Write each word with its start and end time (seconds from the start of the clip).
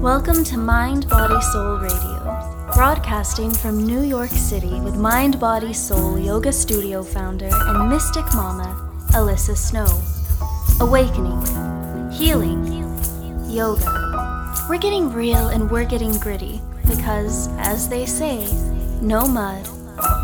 Welcome 0.00 0.44
to 0.44 0.56
Mind 0.56 1.06
Body 1.10 1.38
Soul 1.42 1.76
Radio, 1.76 2.70
broadcasting 2.72 3.50
from 3.50 3.84
New 3.84 4.00
York 4.00 4.30
City 4.30 4.80
with 4.80 4.96
Mind 4.96 5.38
Body 5.38 5.74
Soul 5.74 6.18
Yoga 6.18 6.54
Studio 6.54 7.02
founder 7.02 7.50
and 7.52 7.90
mystic 7.90 8.24
mama, 8.32 8.90
Alyssa 9.10 9.54
Snow. 9.54 9.84
Awakening, 10.80 11.42
healing, 12.10 12.64
yoga. 13.46 14.64
We're 14.70 14.78
getting 14.78 15.12
real 15.12 15.48
and 15.48 15.70
we're 15.70 15.84
getting 15.84 16.18
gritty 16.18 16.62
because, 16.88 17.48
as 17.58 17.86
they 17.86 18.06
say, 18.06 18.50
no 19.02 19.28
mud, 19.28 19.68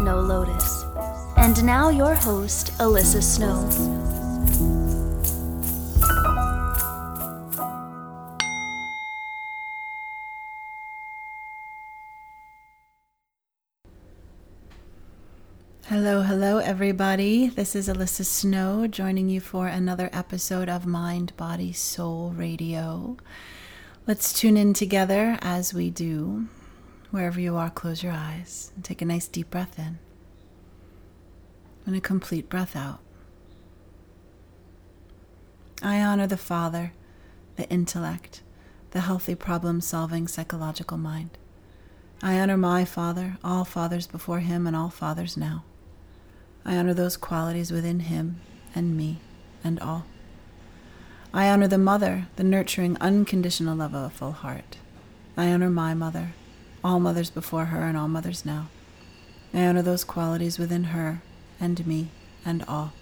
no 0.00 0.20
lotus. 0.20 0.84
And 1.36 1.62
now, 1.66 1.90
your 1.90 2.14
host, 2.14 2.72
Alyssa 2.78 3.22
Snow. 3.22 4.15
Hello, 15.98 16.20
hello, 16.20 16.58
everybody. 16.58 17.46
This 17.48 17.74
is 17.74 17.88
Alyssa 17.88 18.26
Snow 18.26 18.86
joining 18.86 19.30
you 19.30 19.40
for 19.40 19.66
another 19.66 20.10
episode 20.12 20.68
of 20.68 20.84
Mind, 20.84 21.34
Body, 21.38 21.72
Soul 21.72 22.34
Radio. 22.36 23.16
Let's 24.06 24.38
tune 24.38 24.58
in 24.58 24.74
together 24.74 25.38
as 25.40 25.72
we 25.72 25.88
do. 25.88 26.48
Wherever 27.10 27.40
you 27.40 27.56
are, 27.56 27.70
close 27.70 28.02
your 28.02 28.12
eyes 28.12 28.72
and 28.74 28.84
take 28.84 29.00
a 29.00 29.06
nice 29.06 29.26
deep 29.26 29.48
breath 29.48 29.78
in 29.78 29.98
and 31.86 31.96
a 31.96 32.00
complete 32.02 32.50
breath 32.50 32.76
out. 32.76 33.00
I 35.82 36.02
honor 36.02 36.26
the 36.26 36.36
Father, 36.36 36.92
the 37.56 37.66
intellect, 37.70 38.42
the 38.90 39.00
healthy 39.00 39.34
problem 39.34 39.80
solving 39.80 40.28
psychological 40.28 40.98
mind. 40.98 41.38
I 42.22 42.38
honor 42.38 42.58
my 42.58 42.84
Father, 42.84 43.38
all 43.42 43.64
fathers 43.64 44.06
before 44.06 44.40
him, 44.40 44.66
and 44.66 44.76
all 44.76 44.90
fathers 44.90 45.38
now. 45.38 45.64
I 46.68 46.76
honor 46.76 46.94
those 46.94 47.16
qualities 47.16 47.70
within 47.70 48.00
him 48.00 48.40
and 48.74 48.96
me 48.96 49.20
and 49.62 49.78
all. 49.78 50.04
I 51.32 51.48
honor 51.48 51.68
the 51.68 51.78
mother, 51.78 52.26
the 52.34 52.42
nurturing, 52.42 52.96
unconditional 53.00 53.76
love 53.76 53.94
of 53.94 54.02
a 54.02 54.10
full 54.10 54.32
heart. 54.32 54.78
I 55.36 55.52
honor 55.52 55.70
my 55.70 55.94
mother, 55.94 56.32
all 56.82 56.98
mothers 56.98 57.30
before 57.30 57.66
her 57.66 57.82
and 57.82 57.96
all 57.96 58.08
mothers 58.08 58.44
now. 58.44 58.66
I 59.54 59.64
honor 59.64 59.82
those 59.82 60.02
qualities 60.02 60.58
within 60.58 60.84
her 60.84 61.22
and 61.60 61.86
me 61.86 62.08
and 62.44 62.64
all. 62.64 62.92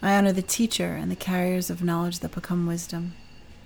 I 0.00 0.14
honor 0.14 0.32
the 0.32 0.42
teacher 0.42 0.94
and 0.94 1.10
the 1.10 1.16
carriers 1.16 1.70
of 1.70 1.82
knowledge 1.82 2.20
that 2.20 2.34
become 2.34 2.68
wisdom. 2.68 3.14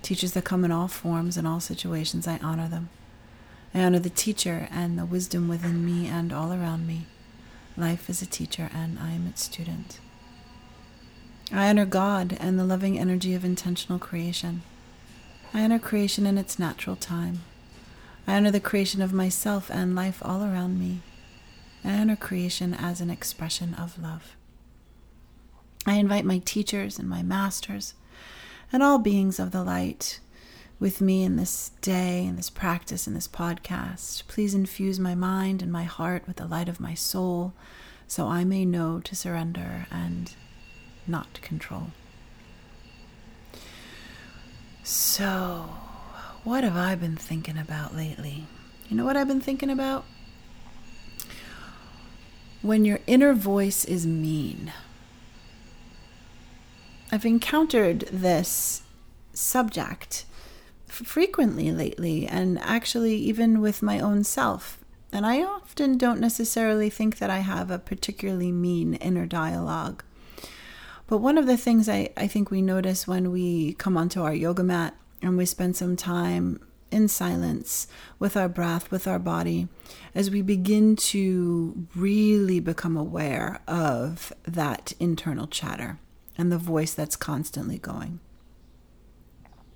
Teachers 0.01 0.31
that 0.31 0.45
come 0.45 0.65
in 0.65 0.71
all 0.71 0.87
forms 0.87 1.37
and 1.37 1.47
all 1.47 1.59
situations, 1.59 2.27
I 2.27 2.39
honor 2.41 2.67
them. 2.67 2.89
I 3.75 3.83
honor 3.83 3.99
the 3.99 4.09
teacher 4.09 4.67
and 4.71 4.97
the 4.97 5.05
wisdom 5.05 5.47
within 5.47 5.85
me 5.85 6.07
and 6.07 6.33
all 6.33 6.51
around 6.51 6.87
me. 6.87 7.05
Life 7.77 8.09
is 8.09 8.23
a 8.23 8.25
teacher, 8.25 8.71
and 8.73 8.97
I 8.97 9.11
am 9.11 9.27
its 9.27 9.43
student. 9.43 9.99
I 11.51 11.69
honor 11.69 11.85
God 11.85 12.35
and 12.39 12.57
the 12.57 12.65
loving 12.65 12.97
energy 12.97 13.35
of 13.35 13.45
intentional 13.45 13.99
creation. 13.99 14.63
I 15.53 15.61
honor 15.61 15.77
creation 15.77 16.25
in 16.25 16.39
its 16.39 16.57
natural 16.57 16.95
time. 16.95 17.43
I 18.25 18.35
honor 18.35 18.49
the 18.49 18.59
creation 18.59 19.01
of 19.01 19.13
myself 19.13 19.69
and 19.69 19.95
life 19.95 20.23
all 20.25 20.43
around 20.43 20.79
me. 20.79 21.01
I 21.85 21.93
honor 21.93 22.15
creation 22.15 22.73
as 22.73 22.99
an 22.99 23.11
expression 23.11 23.75
of 23.75 24.01
love. 24.01 24.35
I 25.85 25.93
invite 25.93 26.25
my 26.25 26.39
teachers 26.39 26.97
and 26.97 27.07
my 27.07 27.21
masters 27.21 27.93
and 28.73 28.81
all 28.81 28.97
beings 28.97 29.39
of 29.39 29.51
the 29.51 29.63
light 29.63 30.19
with 30.79 31.01
me 31.01 31.23
in 31.23 31.35
this 31.35 31.71
day, 31.81 32.25
in 32.25 32.35
this 32.35 32.49
practice, 32.49 33.07
in 33.07 33.13
this 33.13 33.27
podcast. 33.27 34.27
Please 34.27 34.53
infuse 34.53 34.99
my 34.99 35.15
mind 35.15 35.61
and 35.61 35.71
my 35.71 35.83
heart 35.83 36.27
with 36.27 36.37
the 36.37 36.45
light 36.45 36.69
of 36.69 36.79
my 36.79 36.93
soul 36.93 37.53
so 38.07 38.27
I 38.27 38.43
may 38.43 38.63
know 38.63 38.99
to 39.01 39.15
surrender 39.15 39.87
and 39.91 40.33
not 41.05 41.41
control. 41.41 41.87
So, 44.83 45.69
what 46.43 46.63
have 46.63 46.77
I 46.77 46.95
been 46.95 47.17
thinking 47.17 47.57
about 47.57 47.95
lately? 47.95 48.45
You 48.87 48.95
know 48.95 49.03
what 49.03 49.17
I've 49.17 49.27
been 49.27 49.41
thinking 49.41 49.69
about? 49.69 50.05
When 52.61 52.85
your 52.85 52.99
inner 53.07 53.33
voice 53.33 53.83
is 53.83 54.07
mean. 54.07 54.71
I've 57.11 57.25
encountered 57.25 58.01
this 58.11 58.83
subject 59.33 60.25
frequently 60.87 61.71
lately, 61.71 62.27
and 62.27 62.59
actually, 62.59 63.15
even 63.15 63.61
with 63.61 63.81
my 63.81 63.99
own 63.99 64.23
self. 64.23 64.79
And 65.11 65.25
I 65.25 65.41
often 65.43 65.97
don't 65.97 66.19
necessarily 66.19 66.89
think 66.89 67.17
that 67.17 67.29
I 67.29 67.39
have 67.39 67.71
a 67.71 67.79
particularly 67.79 68.51
mean 68.51 68.95
inner 68.95 69.25
dialogue. 69.25 70.03
But 71.07 71.19
one 71.19 71.37
of 71.37 71.47
the 71.47 71.57
things 71.57 71.87
I, 71.87 72.09
I 72.17 72.27
think 72.27 72.51
we 72.51 72.61
notice 72.61 73.07
when 73.07 73.31
we 73.31 73.73
come 73.73 73.95
onto 73.95 74.21
our 74.21 74.33
yoga 74.33 74.63
mat 74.63 74.95
and 75.21 75.37
we 75.37 75.45
spend 75.45 75.77
some 75.77 75.95
time 75.95 76.59
in 76.91 77.07
silence 77.07 77.87
with 78.19 78.35
our 78.35 78.49
breath, 78.49 78.91
with 78.91 79.07
our 79.07 79.19
body, 79.19 79.67
as 80.13 80.29
we 80.29 80.41
begin 80.41 80.95
to 80.95 81.87
really 81.95 82.59
become 82.59 82.97
aware 82.97 83.61
of 83.67 84.33
that 84.43 84.93
internal 84.99 85.47
chatter 85.47 85.99
and 86.37 86.51
the 86.51 86.57
voice 86.57 86.93
that's 86.93 87.15
constantly 87.15 87.77
going. 87.77 88.19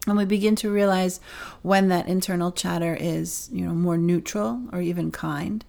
And 0.08 0.18
we 0.18 0.26
begin 0.26 0.56
to 0.58 0.72
realize 0.72 1.20
when 1.62 1.90
that 1.90 2.08
internal 2.08 2.52
chatter 2.52 2.98
is, 3.00 3.50
you 3.52 3.66
know, 3.66 3.74
more 3.74 3.98
neutral 3.98 4.64
or 4.72 4.82
even 4.82 5.12
kind, 5.12 5.64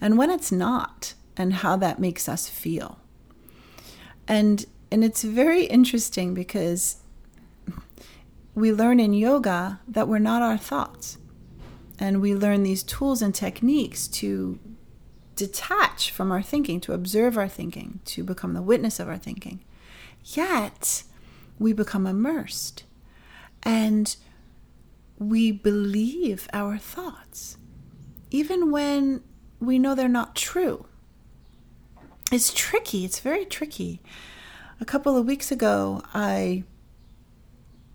and 0.00 0.16
when 0.16 0.30
it's 0.30 0.52
not, 0.52 1.14
and 1.36 1.52
how 1.54 1.76
that 1.76 1.98
makes 1.98 2.28
us 2.28 2.48
feel. 2.48 2.98
And 4.28 4.64
and 4.90 5.02
it's 5.02 5.24
very 5.24 5.64
interesting 5.64 6.34
because 6.34 6.98
we 8.54 8.72
learn 8.72 9.00
in 9.00 9.14
yoga 9.14 9.80
that 9.88 10.06
we're 10.06 10.18
not 10.18 10.42
our 10.42 10.58
thoughts. 10.58 11.18
And 11.98 12.20
we 12.20 12.34
learn 12.34 12.62
these 12.62 12.82
tools 12.82 13.22
and 13.22 13.34
techniques 13.34 14.06
to 14.08 14.58
detach 15.36 16.10
from 16.10 16.30
our 16.30 16.42
thinking, 16.42 16.80
to 16.80 16.92
observe 16.92 17.38
our 17.38 17.48
thinking, 17.48 18.00
to 18.06 18.22
become 18.22 18.54
the 18.54 18.62
witness 18.62 19.00
of 19.00 19.08
our 19.08 19.16
thinking. 19.16 19.60
Yet, 20.24 21.04
we 21.58 21.72
become 21.72 22.06
immersed 22.06 22.84
and 23.62 24.16
we 25.18 25.52
believe 25.52 26.48
our 26.52 26.78
thoughts, 26.78 27.56
even 28.30 28.70
when 28.70 29.22
we 29.60 29.78
know 29.78 29.94
they're 29.94 30.08
not 30.08 30.34
true. 30.34 30.86
It's 32.32 32.52
tricky. 32.52 33.04
It's 33.04 33.20
very 33.20 33.44
tricky. 33.44 34.00
A 34.80 34.84
couple 34.84 35.16
of 35.16 35.26
weeks 35.26 35.52
ago, 35.52 36.02
I 36.14 36.64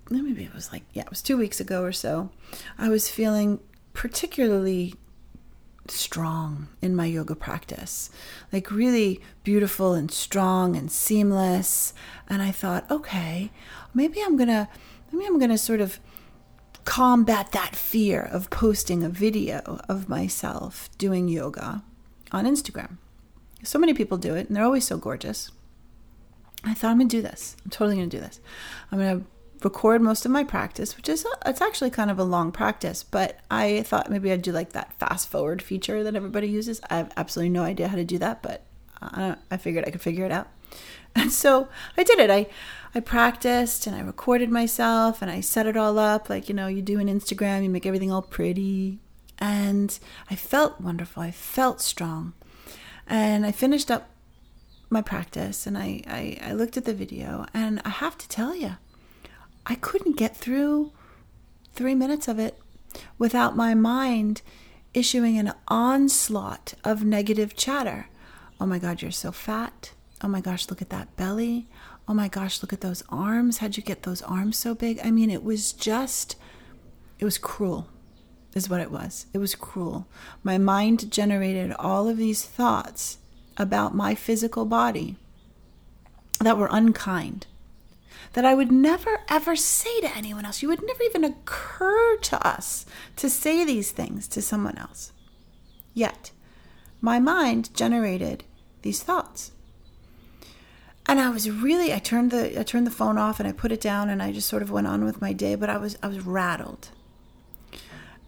maybe 0.09 0.44
it 0.44 0.53
was 0.53 0.72
like, 0.72 0.83
yeah, 0.94 1.03
it 1.03 1.09
was 1.09 1.22
two 1.22 1.38
weeks 1.38 1.59
ago 1.59 1.84
or 1.84 1.91
so, 1.91 2.29
I 2.78 2.89
was 2.89 3.09
feeling 3.09 3.59
particularly 3.94 4.95
strong 5.89 6.67
in 6.81 6.95
my 6.95 7.05
yoga 7.05 7.35
practice, 7.35 8.09
like 8.51 8.72
really 8.72 9.22
beautiful 9.44 9.94
and 9.94 10.11
strong 10.11 10.75
and 10.75 10.91
seamless. 10.91 11.94
And 12.29 12.41
I 12.41 12.51
thought, 12.51 12.89
okay, 12.91 13.51
maybe 13.94 14.22
I'm 14.22 14.38
going 14.38 14.49
to 14.49 14.67
maybe 15.12 15.25
I'm 15.25 15.40
going 15.40 15.51
to 15.51 15.57
sort 15.57 15.81
of 15.81 16.00
combat 16.85 17.51
that 17.51 17.75
fear 17.75 18.22
of 18.22 18.50
posting 18.50 19.03
a 19.03 19.09
video 19.09 19.79
of 19.90 20.07
myself 20.07 20.90
doing 20.97 21.28
yoga 21.28 21.84
on 22.31 22.45
Instagram. 22.45 22.97
So 23.63 23.78
many 23.78 23.94
people 23.94 24.17
do 24.17 24.35
it 24.35 24.47
and 24.47 24.56
they're 24.56 24.63
always 24.63 24.88
so 24.88 24.97
gorgeous. 24.97 25.51
I 26.63 26.73
thought 26.73 26.91
I'm 26.91 26.97
going 26.97 27.09
to 27.09 27.17
do 27.17 27.22
this. 27.22 27.58
I'm 27.64 27.72
totally 27.72 27.97
going 27.97 28.09
to 28.09 28.17
do 28.17 28.22
this. 28.22 28.40
I'm 28.91 28.99
going 28.99 29.20
to 29.20 29.26
record 29.64 30.02
most 30.02 30.26
of 30.26 30.32
my 30.32 30.43
practice, 30.43 30.96
which 30.96 31.09
is 31.09 31.26
it's 31.46 31.61
actually 31.61 31.90
kind 31.90 32.11
of 32.11 32.20
a 32.20 32.23
long 32.23 32.52
practice, 32.52 33.03
but 33.03 33.40
I 33.49 33.84
thought 33.84 34.09
maybe 34.09 34.32
I'd 34.32 34.41
do 34.41 34.52
like 34.52 34.73
that 34.73 34.93
fast 34.99 35.29
forward 35.29 35.61
feature 35.61 36.03
that 36.03 36.16
everybody 36.16 36.47
uses. 36.47 36.79
I 36.90 36.97
have 36.97 37.11
absolutely 37.17 37.49
no 37.49 37.64
idea 37.64 37.87
how 37.87 37.96
to 37.96 38.03
do 38.05 38.17
that, 38.20 38.41
but 38.41 38.64
I, 39.02 39.35
I 39.52 39.58
figured 39.58 39.85
I 39.85 39.91
could 39.91 40.02
figure 40.02 40.26
it 40.26 40.32
out. 40.32 40.47
And 41.16 41.32
so 41.44 41.70
I 41.98 42.04
did 42.04 42.20
it. 42.20 42.30
I 42.30 42.48
I 42.96 43.00
practiced 43.00 43.86
and 43.86 43.96
I 43.96 44.00
recorded 44.00 44.50
myself 44.50 45.22
and 45.22 45.30
I 45.30 45.42
set 45.42 45.68
it 45.68 45.78
all 45.78 46.00
up 46.00 46.30
like 46.30 46.50
you 46.50 46.56
know 46.56 46.68
you 46.68 46.82
do 46.82 47.00
an 47.00 47.08
Instagram, 47.08 47.64
you 47.64 47.70
make 47.70 47.86
everything 47.86 48.12
all 48.12 48.22
pretty. 48.22 49.00
And 49.40 49.98
I 50.32 50.36
felt 50.36 50.82
wonderful. 50.82 51.22
I 51.22 51.32
felt 51.32 51.80
strong. 51.82 52.34
And 53.06 53.46
I 53.46 53.52
finished 53.52 53.92
up 53.92 54.09
my 54.90 55.02
practice 55.02 55.68
and 55.68 55.78
I, 55.78 56.02
I, 56.08 56.38
I 56.42 56.54
looked 56.54 56.78
at 56.78 56.86
the 56.86 56.94
video 56.94 57.46
and 57.54 57.82
I 57.86 57.90
have 57.90 58.18
to 58.18 58.28
tell 58.28 58.56
you, 58.56 58.78
I 59.66 59.76
couldn't 59.76 60.18
get 60.18 60.36
through 60.36 60.92
three 61.74 61.96
minutes 61.96 62.28
of 62.28 62.40
it 62.40 62.58
without 63.18 63.56
my 63.56 63.74
mind 63.74 64.42
issuing 64.94 65.38
an 65.38 65.54
onslaught 65.68 66.74
of 66.84 67.04
negative 67.04 67.56
chatter. 67.56 68.08
Oh 68.59 68.66
my 68.66 68.80
God, 68.80 69.02
you're 69.02 69.12
so 69.12 69.32
fat. 69.32 69.92
Oh 70.22 70.28
my 70.28 70.41
gosh, 70.41 70.69
look 70.69 70.81
at 70.81 70.90
that 70.90 71.16
belly. 71.16 71.67
Oh 72.08 72.14
my 72.14 72.28
gosh, 72.28 72.61
look 72.61 72.73
at 72.73 72.81
those 72.81 73.03
arms. 73.09 73.58
How'd 73.58 73.78
you 73.78 73.84
get 73.84 74.03
those 74.03 74.22
arms 74.23 74.58
so 74.58 74.73
big? 74.73 74.99
I 75.03 75.11
mean, 75.11 75.29
it 75.29 75.43
was 75.43 75.73
just 75.73 76.35
it 77.19 77.25
was 77.25 77.37
cruel, 77.37 77.87
is 78.55 78.69
what 78.69 78.81
it 78.81 78.91
was. 78.91 79.25
It 79.34 79.40
was 79.40 79.55
cruel. 79.55 80.08
My 80.43 80.58
mind 80.58 81.11
generated 81.11 81.73
all 81.73 82.08
of 82.08 82.17
these 82.17 82.46
thoughts 82.46 83.17
about 83.58 83.96
my 83.96 84.16
physical 84.16 84.66
body 84.66 85.17
that 86.40 86.58
were 86.58 86.70
unkind, 86.72 87.47
that 88.34 88.46
I 88.46 88.53
would 88.53 88.72
never 88.72 89.22
ever 89.29 89.55
say 89.55 89.99
to 90.02 90.16
anyone 90.16 90.46
else. 90.46 90.61
You 90.61 90.70
would 90.70 90.84
never 90.85 91.03
even 91.03 91.23
occur 91.23 92.17
to 92.17 92.47
us 92.47 92.85
to 93.17 93.29
say 93.29 93.66
these 93.66 93.91
things 93.91 94.28
to 94.29 94.41
someone 94.41 94.78
else. 94.78 95.11
Yet, 95.93 96.31
my 97.02 97.20
mind 97.20 97.73
generated 97.73 98.43
these 98.84 99.02
thoughts. 99.02 99.52
And 101.08 101.20
I 101.20 101.30
was 101.30 101.50
really 101.50 101.94
I 101.94 102.00
turned 102.00 102.32
the 102.32 102.59
I 102.59 102.64
turned 102.64 102.86
the 102.86 102.92
phone 102.92 103.18
off 103.18 103.40
and 103.40 103.48
I 103.48 103.54
put 103.54 103.72
it 103.72 103.80
down 103.80 104.09
and 104.09 104.22
I 104.22 104.32
just 104.32 104.48
sort 104.48 104.62
of 104.62 104.70
went 104.70 104.88
on 104.88 105.06
with 105.06 105.22
my 105.22 105.34
day, 105.34 105.56
but 105.56 105.70
I 105.70 105.78
was 105.78 105.98
I 106.04 106.08
was 106.08 106.26
rattled. 106.26 106.90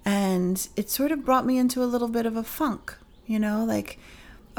And 0.06 0.68
it 0.76 0.90
sort 0.90 1.12
of 1.12 1.26
brought 1.26 1.46
me 1.46 1.58
into 1.58 1.84
a 1.84 1.86
little 1.86 2.08
bit 2.08 2.26
of 2.26 2.36
a 2.36 2.44
funk, 2.44 2.96
you 3.28 3.38
know, 3.38 3.66
like 3.66 4.00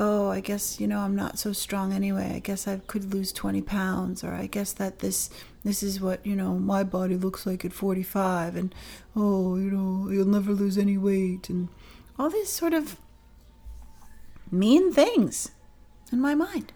oh, 0.01 0.31
I 0.31 0.41
guess, 0.41 0.81
you 0.81 0.87
know, 0.87 1.01
I'm 1.01 1.15
not 1.15 1.39
so 1.39 1.53
strong 1.53 1.93
anyway. 1.93 2.33
I 2.35 2.39
guess 2.39 2.67
I 2.67 2.79
could 2.87 3.13
lose 3.13 3.33
20 3.33 3.61
pounds, 3.61 4.25
or 4.25 4.33
I 4.33 4.47
guess 4.47 4.73
that 4.73 5.01
this 5.01 5.29
this 5.63 5.83
is 5.83 6.01
what, 6.01 6.25
you 6.25 6.35
know, 6.35 6.55
my 6.55 6.83
body 6.83 7.17
looks 7.17 7.45
like 7.45 7.67
at 7.67 7.73
45, 7.75 8.57
and 8.57 8.75
oh, 9.15 9.57
you 9.57 9.71
know, 9.71 10.11
you'll 10.11 10.27
never 10.27 10.53
lose 10.53 10.79
any 10.79 10.97
weight, 10.97 11.51
and 11.51 11.69
all 12.19 12.31
these 12.31 12.49
sort 12.49 12.73
of 12.73 12.97
mean 14.51 14.93
things 14.93 15.51
in 16.11 16.21
my 16.21 16.35
mind. 16.35 16.73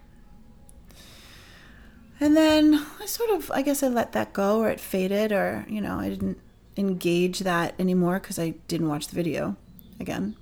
And 2.21 2.37
then 2.37 2.87
I 3.01 3.07
sort 3.07 3.31
of, 3.31 3.51
I 3.51 3.63
guess 3.63 3.83
I 3.83 3.89
let 3.89 4.13
that 4.13 4.33
go, 4.33 4.61
or 4.61 4.71
it 4.71 4.81
faded, 4.81 5.33
or, 5.33 5.67
you 5.69 5.81
know, 5.81 5.99
I 5.99 6.09
didn't 6.09 6.39
engage 6.77 7.41
that 7.41 7.75
anymore 7.79 8.21
because 8.21 8.39
I 8.39 8.51
didn't 8.69 8.89
watch 8.89 9.09
the 9.09 9.17
video 9.17 9.57
again. 10.01 10.37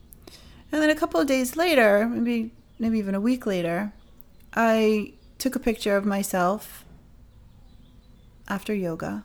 And 0.71 0.83
then 0.83 0.91
a 0.91 0.95
couple 0.95 1.21
of 1.21 1.27
days 1.27 1.57
later, 1.57 2.07
maybe 2.07 2.53
maybe 2.79 2.99
even 2.99 3.15
a 3.15 3.21
week 3.21 3.47
later, 3.47 3.93
I 4.55 5.13
took 5.39 5.55
a 5.55 5.61
picture 5.61 5.97
of 5.97 6.05
myself 6.05 6.85
after 8.49 8.75
yoga. 8.75 9.25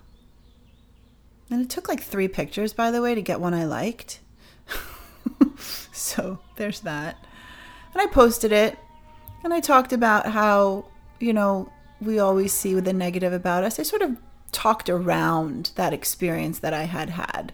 And 1.50 1.62
it 1.62 1.70
took 1.70 1.88
like 1.88 2.04
three 2.04 2.28
pictures, 2.28 2.74
by 2.74 2.92
the 2.92 3.02
way, 3.02 3.16
to 3.16 3.22
get 3.22 3.40
one 3.40 3.54
I 3.54 3.66
liked. 3.66 4.20
so 5.58 6.40
there's 6.58 6.82
that. 6.82 7.18
And 7.94 8.02
I 8.02 8.06
posted 8.08 8.52
it 8.52 8.78
and 9.44 9.54
I 9.54 9.60
talked 9.60 9.94
about 9.94 10.28
how, 10.28 10.86
you 11.20 11.34
know, 11.34 11.72
we 12.02 12.20
always 12.20 12.54
see 12.54 12.76
with 12.76 12.86
the 12.86 12.94
negative 12.94 13.34
about 13.34 13.64
us. 13.64 13.80
I 13.80 13.84
sort 13.84 14.02
of 14.02 14.18
talked 14.52 14.90
around 14.90 15.72
that 15.76 15.94
experience 15.94 16.60
that 16.60 16.74
I 16.74 16.84
had 16.84 17.12
had 17.12 17.54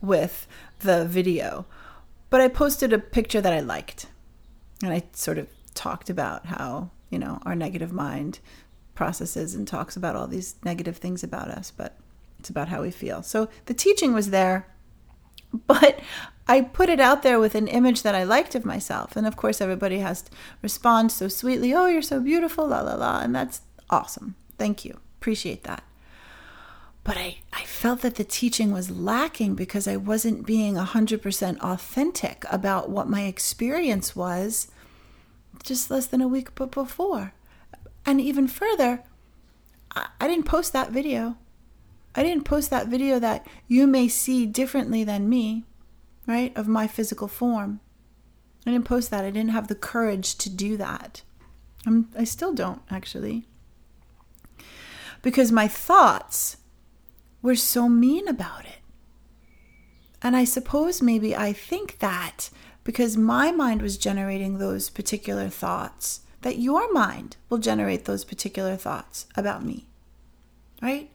with 0.00 0.46
the 0.80 1.04
video. 1.04 1.66
But 2.30 2.40
I 2.40 2.48
posted 2.48 2.92
a 2.92 2.98
picture 2.98 3.40
that 3.40 3.52
I 3.52 3.60
liked 3.60 4.06
and 4.82 4.92
I 4.92 5.02
sort 5.12 5.38
of 5.38 5.48
talked 5.74 6.10
about 6.10 6.46
how 6.46 6.90
you 7.10 7.18
know 7.18 7.38
our 7.44 7.54
negative 7.54 7.92
mind 7.92 8.40
processes 8.94 9.54
and 9.54 9.66
talks 9.66 9.96
about 9.96 10.16
all 10.16 10.26
these 10.26 10.56
negative 10.64 10.96
things 10.96 11.22
about 11.22 11.48
us, 11.48 11.70
but 11.70 11.96
it's 12.38 12.50
about 12.50 12.68
how 12.68 12.82
we 12.82 12.90
feel. 12.90 13.22
So 13.22 13.48
the 13.66 13.74
teaching 13.74 14.12
was 14.12 14.30
there, 14.30 14.66
but 15.66 16.00
I 16.46 16.62
put 16.62 16.88
it 16.88 17.00
out 17.00 17.22
there 17.22 17.38
with 17.38 17.54
an 17.54 17.68
image 17.68 18.02
that 18.02 18.14
I 18.14 18.24
liked 18.24 18.54
of 18.54 18.64
myself, 18.64 19.16
and 19.16 19.26
of 19.26 19.36
course 19.36 19.60
everybody 19.60 19.98
has 20.00 20.22
to 20.22 20.32
respond 20.62 21.12
so 21.12 21.28
sweetly. 21.28 21.72
Oh, 21.74 21.86
you're 21.86 22.02
so 22.02 22.20
beautiful, 22.20 22.66
la 22.66 22.80
la 22.80 22.94
la, 22.94 23.20
and 23.20 23.34
that's 23.34 23.62
awesome. 23.90 24.36
Thank 24.56 24.84
you, 24.84 24.98
appreciate 25.18 25.64
that 25.64 25.84
but 27.02 27.16
I, 27.16 27.38
I 27.52 27.62
felt 27.62 28.02
that 28.02 28.16
the 28.16 28.24
teaching 28.24 28.72
was 28.72 28.90
lacking 28.90 29.54
because 29.54 29.88
I 29.88 29.96
wasn't 29.96 30.46
being 30.46 30.74
100% 30.74 31.58
authentic 31.60 32.44
about 32.50 32.90
what 32.90 33.08
my 33.08 33.22
experience 33.22 34.14
was 34.14 34.68
just 35.64 35.90
less 35.90 36.06
than 36.06 36.20
a 36.20 36.28
week 36.28 36.54
before. 36.54 37.32
And 38.04 38.20
even 38.20 38.46
further, 38.46 39.02
I, 39.92 40.28
didn't 40.28 40.44
post 40.44 40.72
that 40.72 40.90
video. 40.90 41.36
I 42.14 42.22
didn't 42.22 42.44
post 42.44 42.70
that 42.70 42.88
video 42.88 43.18
that 43.18 43.46
you 43.66 43.86
may 43.86 44.08
see 44.08 44.46
differently 44.46 45.04
than 45.04 45.28
me, 45.28 45.64
right, 46.26 46.56
of 46.56 46.68
my 46.68 46.86
physical 46.86 47.28
form. 47.28 47.80
I 48.66 48.72
didn't 48.72 48.84
post 48.84 49.10
that. 49.10 49.24
I 49.24 49.30
didn't 49.30 49.50
have 49.50 49.68
the 49.68 49.74
courage 49.74 50.36
to 50.36 50.50
do 50.50 50.76
that. 50.76 51.22
I'm, 51.86 52.08
I 52.16 52.24
still 52.24 52.52
don't, 52.52 52.82
actually. 52.90 53.46
Because 55.22 55.52
my 55.52 55.68
thoughts 55.68 56.56
were 57.42 57.56
so 57.56 57.88
mean 57.88 58.28
about 58.28 58.64
it. 58.64 58.80
And 60.22 60.36
I 60.36 60.44
suppose 60.44 61.00
maybe 61.00 61.34
I 61.34 61.52
think 61.52 61.98
that 61.98 62.50
because 62.84 63.16
my 63.16 63.50
mind 63.50 63.82
was 63.82 63.96
generating 63.98 64.58
those 64.58 64.90
particular 64.90 65.48
thoughts, 65.48 66.20
that 66.42 66.58
your 66.58 66.92
mind 66.92 67.36
will 67.48 67.58
generate 67.58 68.04
those 68.04 68.24
particular 68.24 68.76
thoughts 68.76 69.26
about 69.36 69.64
me, 69.64 69.86
right? 70.82 71.10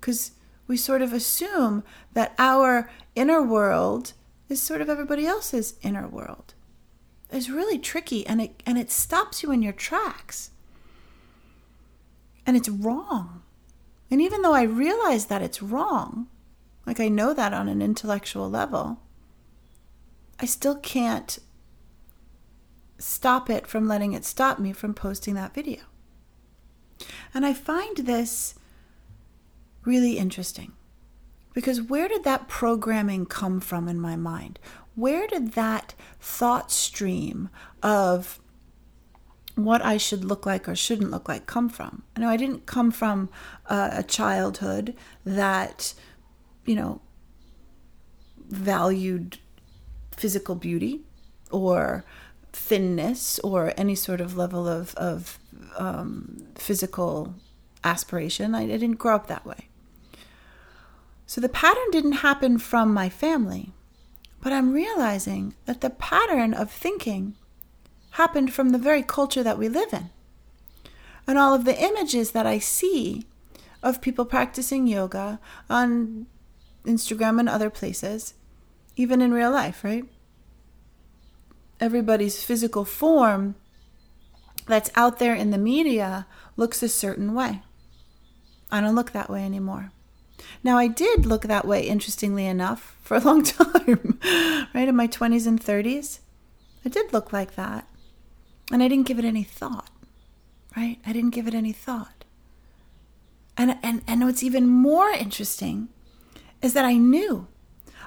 Because 0.00 0.32
we 0.66 0.76
sort 0.76 1.02
of 1.02 1.12
assume 1.12 1.84
that 2.12 2.34
our 2.38 2.90
inner 3.14 3.42
world 3.42 4.12
is 4.48 4.60
sort 4.60 4.80
of 4.80 4.88
everybody 4.88 5.26
else's 5.26 5.74
inner 5.82 6.08
world. 6.08 6.54
It's 7.30 7.48
really 7.48 7.78
tricky 7.78 8.26
and 8.26 8.40
it 8.40 8.62
and 8.66 8.78
it 8.78 8.90
stops 8.90 9.42
you 9.42 9.50
in 9.50 9.62
your 9.62 9.72
tracks. 9.72 10.50
And 12.46 12.56
it's 12.56 12.68
wrong. 12.68 13.42
And 14.10 14.20
even 14.20 14.42
though 14.42 14.54
I 14.54 14.62
realize 14.62 15.26
that 15.26 15.42
it's 15.42 15.62
wrong, 15.62 16.28
like 16.86 17.00
I 17.00 17.08
know 17.08 17.34
that 17.34 17.52
on 17.52 17.68
an 17.68 17.82
intellectual 17.82 18.48
level, 18.50 19.00
I 20.38 20.46
still 20.46 20.76
can't 20.76 21.38
stop 22.98 23.50
it 23.50 23.66
from 23.66 23.88
letting 23.88 24.12
it 24.12 24.24
stop 24.24 24.58
me 24.58 24.72
from 24.72 24.94
posting 24.94 25.34
that 25.34 25.54
video. 25.54 25.80
And 27.32 27.44
I 27.44 27.52
find 27.52 27.96
this 27.98 28.54
really 29.84 30.18
interesting 30.18 30.72
because 31.52 31.80
where 31.80 32.08
did 32.08 32.24
that 32.24 32.48
programming 32.48 33.26
come 33.26 33.60
from 33.60 33.88
in 33.88 34.00
my 34.00 34.16
mind? 34.16 34.58
Where 34.94 35.26
did 35.26 35.52
that 35.52 35.94
thought 36.20 36.70
stream 36.70 37.48
of 37.82 38.40
what 39.54 39.84
I 39.84 39.96
should 39.96 40.24
look 40.24 40.46
like 40.46 40.68
or 40.68 40.74
shouldn't 40.74 41.10
look 41.10 41.28
like 41.28 41.46
come 41.46 41.68
from. 41.68 42.02
I 42.16 42.20
know 42.20 42.28
I 42.28 42.36
didn't 42.36 42.66
come 42.66 42.90
from 42.90 43.28
a, 43.66 43.90
a 43.98 44.02
childhood 44.02 44.94
that, 45.24 45.94
you 46.66 46.74
know, 46.74 47.00
valued 48.48 49.38
physical 50.16 50.54
beauty 50.54 51.02
or 51.50 52.04
thinness 52.52 53.38
or 53.40 53.72
any 53.76 53.94
sort 53.94 54.20
of 54.20 54.36
level 54.36 54.66
of, 54.68 54.94
of 54.96 55.38
um, 55.76 56.46
physical 56.56 57.34
aspiration. 57.82 58.54
I, 58.54 58.62
I 58.62 58.66
didn't 58.66 58.94
grow 58.94 59.14
up 59.14 59.26
that 59.28 59.46
way. 59.46 59.68
So 61.26 61.40
the 61.40 61.48
pattern 61.48 61.90
didn't 61.90 62.12
happen 62.12 62.58
from 62.58 62.92
my 62.92 63.08
family, 63.08 63.72
but 64.40 64.52
I'm 64.52 64.72
realizing 64.72 65.54
that 65.64 65.80
the 65.80 65.90
pattern 65.90 66.54
of 66.54 66.70
thinking 66.70 67.34
happened 68.14 68.52
from 68.52 68.70
the 68.70 68.78
very 68.78 69.02
culture 69.02 69.42
that 69.42 69.58
we 69.58 69.68
live 69.68 69.92
in. 69.92 70.10
And 71.26 71.38
all 71.38 71.54
of 71.54 71.64
the 71.64 71.80
images 71.82 72.30
that 72.30 72.46
I 72.46 72.58
see 72.58 73.26
of 73.82 74.00
people 74.00 74.24
practicing 74.24 74.86
yoga 74.86 75.40
on 75.68 76.26
Instagram 76.84 77.40
and 77.40 77.48
other 77.48 77.70
places, 77.70 78.34
even 78.94 79.20
in 79.20 79.34
real 79.34 79.50
life, 79.50 79.82
right? 79.82 80.04
Everybody's 81.80 82.44
physical 82.44 82.84
form 82.84 83.56
that's 84.66 84.90
out 84.94 85.18
there 85.18 85.34
in 85.34 85.50
the 85.50 85.58
media 85.58 86.26
looks 86.56 86.82
a 86.82 86.88
certain 86.88 87.34
way. 87.34 87.62
I 88.70 88.80
don't 88.80 88.94
look 88.94 89.10
that 89.10 89.28
way 89.28 89.44
anymore. 89.44 89.90
Now, 90.62 90.78
I 90.78 90.86
did 90.86 91.26
look 91.26 91.42
that 91.42 91.66
way, 91.66 91.86
interestingly 91.86 92.46
enough, 92.46 92.96
for 93.02 93.16
a 93.16 93.20
long 93.20 93.42
time, 93.42 94.20
right? 94.72 94.88
In 94.88 94.94
my 94.94 95.08
20s 95.08 95.48
and 95.48 95.60
30s. 95.60 96.20
I 96.84 96.88
did 96.88 97.12
look 97.12 97.32
like 97.32 97.56
that. 97.56 97.88
And 98.72 98.82
I 98.82 98.88
didn't 98.88 99.06
give 99.06 99.18
it 99.18 99.24
any 99.24 99.42
thought, 99.42 99.90
right? 100.76 100.98
I 101.06 101.12
didn't 101.12 101.30
give 101.30 101.46
it 101.46 101.54
any 101.54 101.72
thought. 101.72 102.24
And, 103.56 103.78
and, 103.82 104.02
and 104.06 104.24
what's 104.24 104.42
even 104.42 104.66
more 104.66 105.10
interesting 105.10 105.88
is 106.62 106.74
that 106.74 106.84
I 106.84 106.94
knew. 106.94 107.46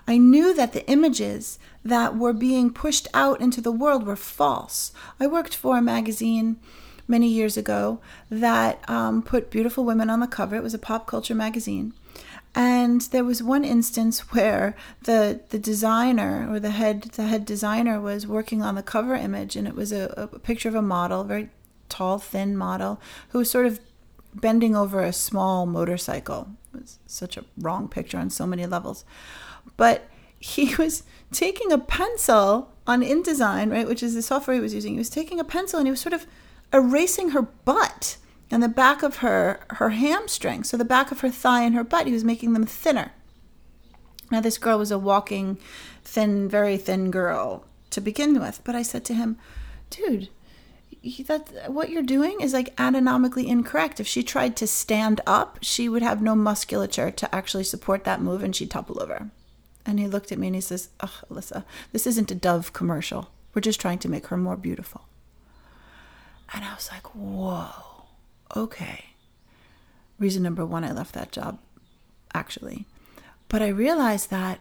I 0.08 0.18
knew 0.18 0.54
that 0.54 0.74
the 0.74 0.90
images 0.90 1.60
that 1.84 2.18
were 2.18 2.34
being 2.34 2.72
pushed 2.72 3.08
out 3.14 3.42
into 3.42 3.62
the 3.62 3.72
world 3.72 4.06
were 4.06 4.16
false. 4.16 4.92
I 5.20 5.28
worked 5.28 5.56
for 5.56 5.78
a 5.78 5.82
magazine 5.82 6.58
many 7.08 7.28
years 7.28 7.58
ago 7.58 8.00
that 8.30 8.88
um, 8.90 9.22
put 9.22 9.50
beautiful 9.50 9.86
women 9.86 10.10
on 10.10 10.20
the 10.20 10.28
cover. 10.28 10.56
It 10.56 10.64
was 10.64 10.74
a 10.74 10.80
pop 10.80 11.08
culture 11.08 11.36
magazine. 11.36 11.94
And 12.56 13.02
there 13.02 13.24
was 13.24 13.44
one 13.44 13.64
instance 13.64 14.20
where 14.34 14.76
the 15.04 15.42
the 15.50 15.60
designer 15.60 16.48
or 16.52 16.60
the 16.60 16.72
head 16.72 17.04
the 17.04 17.28
head 17.28 17.46
designer 17.46 18.02
was 18.02 18.26
working 18.26 18.62
on 18.62 18.76
the 18.76 18.84
cover 18.84 19.16
image, 19.16 19.56
and 19.56 19.68
it 19.68 19.76
was 19.76 19.92
a, 19.92 20.14
a 20.18 20.40
picture 20.40 20.70
of 20.70 20.76
a 20.76 20.82
model, 20.82 21.24
very 21.24 21.50
tall, 21.90 22.20
thin 22.20 22.58
model, 22.58 23.00
who 23.30 23.40
was 23.40 23.50
sort 23.50 23.66
of 23.66 23.80
bending 24.34 24.76
over 24.76 25.02
a 25.02 25.14
small 25.14 25.66
motorcycle. 25.66 26.50
It 26.74 26.82
was 26.82 27.00
such 27.06 27.38
a 27.38 27.46
wrong 27.58 27.88
picture 27.88 28.18
on 28.18 28.30
so 28.30 28.46
many 28.46 28.66
levels. 28.66 29.06
But 29.78 30.10
he 30.40 30.76
was 30.80 31.04
taking 31.32 31.72
a 31.72 31.78
pencil 31.78 32.74
on 32.86 33.02
InDesign, 33.02 33.72
right, 33.72 33.88
which 33.88 34.04
is 34.04 34.14
the 34.14 34.22
software 34.22 34.56
he 34.56 34.62
was 34.62 34.74
using. 34.74 34.94
He 34.94 35.00
was 35.00 35.10
taking 35.10 35.40
a 35.40 35.44
pencil 35.44 35.80
and 35.80 35.88
he 35.88 35.92
was 35.92 36.00
sort 36.00 36.14
of 36.14 36.26
erasing 36.74 37.30
her 37.30 37.42
butt 37.42 38.18
and 38.50 38.64
the 38.64 38.70
back 38.70 39.04
of 39.04 39.18
her 39.18 39.66
her 39.72 39.90
hamstring, 39.90 40.64
so 40.64 40.78
the 40.78 40.86
back 40.86 41.12
of 41.12 41.22
her 41.22 41.30
thigh 41.30 41.64
and 41.64 41.76
her 41.76 41.84
butt. 41.84 42.08
He 42.08 42.14
was 42.14 42.24
making 42.24 42.54
them 42.54 42.66
thinner. 42.66 43.12
Now 44.32 44.42
this 44.42 44.58
girl 44.58 44.78
was 44.78 44.92
a 44.92 44.98
walking, 44.98 45.58
thin, 46.04 46.50
very 46.50 46.78
thin 46.78 47.12
girl 47.12 47.66
to 47.90 48.02
begin 48.02 48.40
with, 48.40 48.62
but 48.64 48.76
I 48.76 48.82
said 48.82 49.06
to 49.06 49.14
him, 49.14 49.38
"Dude, 49.90 50.30
that 51.28 51.72
what 51.72 51.90
you're 51.90 52.04
doing 52.04 52.42
is 52.42 52.54
like 52.54 52.74
anatomically 52.78 53.48
incorrect. 53.48 54.00
If 54.00 54.08
she 54.08 54.24
tried 54.24 54.58
to 54.58 54.68
stand 54.68 55.22
up, 55.26 55.60
she 55.62 55.88
would 55.88 56.02
have 56.02 56.22
no 56.22 56.36
musculature 56.36 57.12
to 57.12 57.36
actually 57.36 57.64
support 57.64 58.04
that 58.04 58.22
move, 58.22 58.44
and 58.44 58.56
she'd 58.56 58.72
topple 58.72 59.02
over." 59.02 59.30
And 59.86 60.00
he 60.00 60.08
looked 60.08 60.34
at 60.34 60.38
me 60.38 60.48
and 60.48 60.56
he 60.56 60.62
says, 60.62 60.90
"Oh, 61.00 61.22
Alyssa, 61.32 61.64
this 61.94 62.06
isn't 62.06 62.32
a 62.32 62.36
Dove 62.36 62.74
commercial. 62.74 63.30
We're 63.54 63.62
just 63.62 63.80
trying 63.80 64.00
to 64.00 64.10
make 64.10 64.28
her 64.28 64.38
more 64.38 64.58
beautiful." 64.58 65.07
And 66.54 66.64
I 66.64 66.74
was 66.74 66.90
like, 66.92 67.16
"Whoa, 67.16 68.06
okay." 68.56 69.06
Reason 70.20 70.42
number 70.42 70.66
one, 70.66 70.84
I 70.84 70.92
left 70.92 71.14
that 71.14 71.32
job, 71.32 71.60
actually. 72.34 72.86
But 73.50 73.62
I 73.62 73.68
realized 73.68 74.30
that 74.30 74.60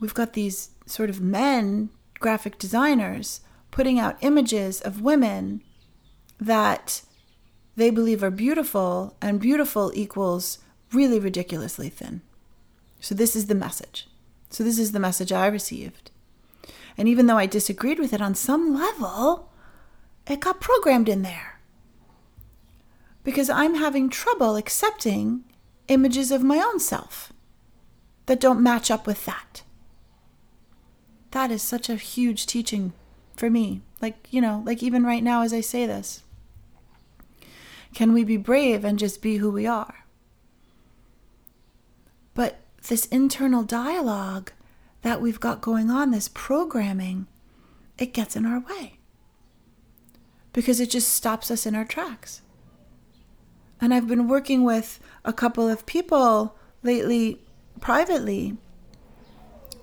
we've 0.00 0.14
got 0.14 0.34
these 0.34 0.70
sort 0.86 1.10
of 1.10 1.20
men, 1.20 1.90
graphic 2.18 2.58
designers, 2.58 3.40
putting 3.70 3.98
out 3.98 4.18
images 4.20 4.80
of 4.80 5.00
women 5.00 5.62
that 6.38 7.02
they 7.76 7.90
believe 7.90 8.22
are 8.22 8.30
beautiful, 8.30 9.16
and 9.22 9.40
beautiful 9.40 9.90
equals 9.94 10.58
really 10.92 11.18
ridiculously 11.18 11.88
thin. 11.88 12.20
So, 13.00 13.14
this 13.14 13.34
is 13.34 13.46
the 13.46 13.54
message. 13.54 14.08
So, 14.50 14.62
this 14.62 14.78
is 14.78 14.92
the 14.92 15.00
message 15.00 15.32
I 15.32 15.46
received. 15.46 16.10
And 16.98 17.08
even 17.08 17.26
though 17.26 17.38
I 17.38 17.46
disagreed 17.46 17.98
with 17.98 18.12
it 18.12 18.20
on 18.20 18.34
some 18.34 18.74
level, 18.74 19.50
it 20.28 20.40
got 20.40 20.60
programmed 20.60 21.08
in 21.08 21.22
there. 21.22 21.60
Because 23.24 23.50
I'm 23.50 23.76
having 23.76 24.08
trouble 24.08 24.56
accepting 24.56 25.44
images 25.88 26.30
of 26.30 26.42
my 26.42 26.58
own 26.58 26.80
self 26.80 27.32
that 28.26 28.40
don't 28.40 28.62
match 28.62 28.90
up 28.90 29.06
with 29.06 29.24
that. 29.26 29.62
That 31.32 31.50
is 31.50 31.62
such 31.62 31.88
a 31.88 31.96
huge 31.96 32.46
teaching 32.46 32.92
for 33.36 33.50
me. 33.50 33.82
Like, 34.00 34.28
you 34.30 34.40
know, 34.40 34.62
like 34.64 34.82
even 34.82 35.04
right 35.04 35.22
now 35.22 35.42
as 35.42 35.52
I 35.52 35.60
say 35.60 35.86
this. 35.86 36.22
Can 37.94 38.12
we 38.12 38.24
be 38.24 38.36
brave 38.36 38.84
and 38.84 38.98
just 38.98 39.22
be 39.22 39.36
who 39.36 39.50
we 39.50 39.66
are? 39.66 40.04
But 42.34 42.60
this 42.88 43.06
internal 43.06 43.64
dialogue 43.64 44.52
that 45.02 45.20
we've 45.20 45.40
got 45.40 45.60
going 45.60 45.90
on, 45.90 46.10
this 46.10 46.30
programming, 46.32 47.26
it 47.98 48.14
gets 48.14 48.34
in 48.34 48.46
our 48.46 48.60
way 48.60 48.98
because 50.52 50.80
it 50.80 50.90
just 50.90 51.08
stops 51.08 51.50
us 51.50 51.66
in 51.66 51.74
our 51.74 51.84
tracks. 51.84 52.42
And 53.80 53.92
I've 53.92 54.06
been 54.06 54.28
working 54.28 54.62
with 54.64 55.00
a 55.24 55.32
couple 55.32 55.68
of 55.68 55.86
people 55.86 56.56
lately, 56.82 57.40
privately, 57.80 58.56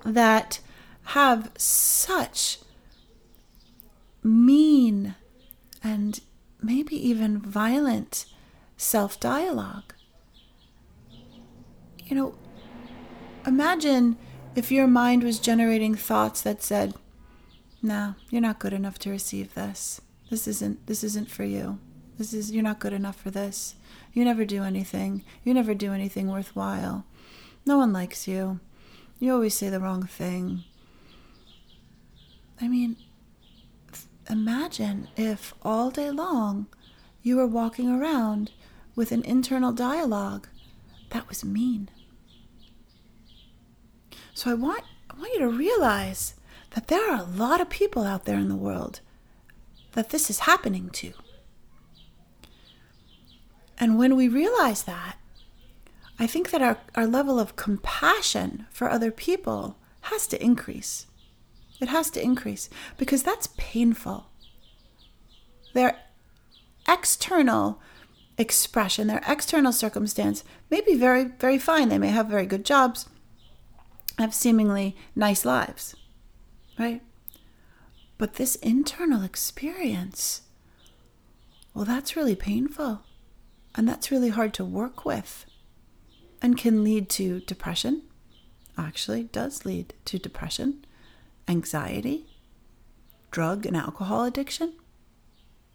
that 0.05 0.59
have 1.03 1.51
such 1.57 2.59
mean 4.23 5.15
and 5.83 6.19
maybe 6.61 6.95
even 6.95 7.39
violent 7.39 8.25
self 8.77 9.19
dialogue. 9.19 9.93
You 12.05 12.15
know, 12.15 12.35
imagine 13.45 14.17
if 14.55 14.71
your 14.71 14.87
mind 14.87 15.23
was 15.23 15.39
generating 15.39 15.95
thoughts 15.95 16.41
that 16.41 16.63
said, 16.63 16.95
"No, 17.81 18.15
you're 18.29 18.41
not 18.41 18.59
good 18.59 18.73
enough 18.73 18.97
to 18.99 19.09
receive 19.09 19.53
this. 19.53 20.01
This 20.29 20.47
isn't 20.47 20.85
this 20.87 21.03
isn't 21.03 21.29
for 21.29 21.43
you. 21.43 21.79
This 22.17 22.33
is 22.33 22.51
you're 22.51 22.63
not 22.63 22.79
good 22.79 22.93
enough 22.93 23.15
for 23.15 23.31
this. 23.31 23.75
You 24.13 24.23
never 24.25 24.45
do 24.45 24.63
anything. 24.63 25.23
You 25.43 25.53
never 25.53 25.73
do 25.73 25.93
anything 25.93 26.27
worthwhile. 26.27 27.05
No 27.65 27.77
one 27.77 27.93
likes 27.93 28.27
you. 28.27 28.59
You 29.19 29.33
always 29.33 29.53
say 29.53 29.69
the 29.69 29.79
wrong 29.79 30.03
thing." 30.03 30.63
I 32.61 32.67
mean, 32.67 32.97
imagine 34.29 35.07
if 35.15 35.53
all 35.63 35.91
day 35.91 36.11
long 36.11 36.67
you 37.23 37.37
were 37.37 37.47
walking 37.47 37.89
around 37.89 38.51
with 38.95 39.11
an 39.11 39.23
internal 39.23 39.71
dialogue 39.71 40.47
that 41.09 41.27
was 41.27 41.43
mean. 41.43 41.89
So 44.33 44.51
I 44.51 44.53
want, 44.53 44.83
I 45.09 45.17
want 45.17 45.33
you 45.33 45.39
to 45.39 45.49
realize 45.49 46.35
that 46.71 46.87
there 46.87 47.11
are 47.11 47.19
a 47.19 47.23
lot 47.23 47.61
of 47.61 47.69
people 47.69 48.03
out 48.03 48.25
there 48.25 48.37
in 48.37 48.47
the 48.47 48.55
world 48.55 49.01
that 49.99 50.11
this 50.11 50.29
is 50.29 50.39
happening 50.39 50.89
to. 50.89 51.11
And 53.77 53.97
when 53.97 54.15
we 54.15 54.29
realize 54.29 54.83
that, 54.83 55.17
I 56.17 56.25
think 56.25 56.51
that 56.51 56.61
our, 56.61 56.77
our 56.95 57.05
level 57.05 57.37
of 57.37 57.57
compassion 57.57 58.65
for 58.71 58.89
other 58.89 59.11
people 59.11 59.75
has 60.03 60.25
to 60.27 60.41
increase. 60.41 61.07
It 61.81 61.89
has 61.89 62.09
to 62.11 62.23
increase 62.23 62.69
because 62.97 63.23
that's 63.23 63.49
painful. 63.57 64.27
Their 65.73 65.99
external 66.87 67.81
expression, 68.37 69.07
their 69.07 69.21
external 69.27 69.73
circumstance 69.73 70.45
may 70.69 70.79
be 70.79 70.95
very, 70.95 71.25
very 71.25 71.57
fine. 71.57 71.89
They 71.89 71.97
may 71.97 72.07
have 72.07 72.27
very 72.27 72.45
good 72.45 72.63
jobs, 72.63 73.09
have 74.17 74.33
seemingly 74.33 74.95
nice 75.13 75.43
lives, 75.43 75.93
right? 76.79 77.01
But 78.19 78.33
this 78.33 78.57
internal 78.57 79.23
experience, 79.23 80.41
well, 81.73 81.85
that's 81.85 82.17
really 82.17 82.35
painful. 82.35 83.01
And 83.73 83.87
that's 83.87 84.11
really 84.11 84.29
hard 84.29 84.53
to 84.55 84.65
work 84.65 85.05
with 85.05 85.45
and 86.41 86.57
can 86.57 86.83
lead 86.83 87.09
to 87.11 87.39
depression. 87.39 88.03
Actually, 88.77 89.23
does 89.23 89.65
lead 89.65 89.93
to 90.05 90.19
depression 90.19 90.85
anxiety, 91.47 92.27
drug 93.31 93.65
and 93.65 93.75
alcohol 93.75 94.25
addiction. 94.25 94.73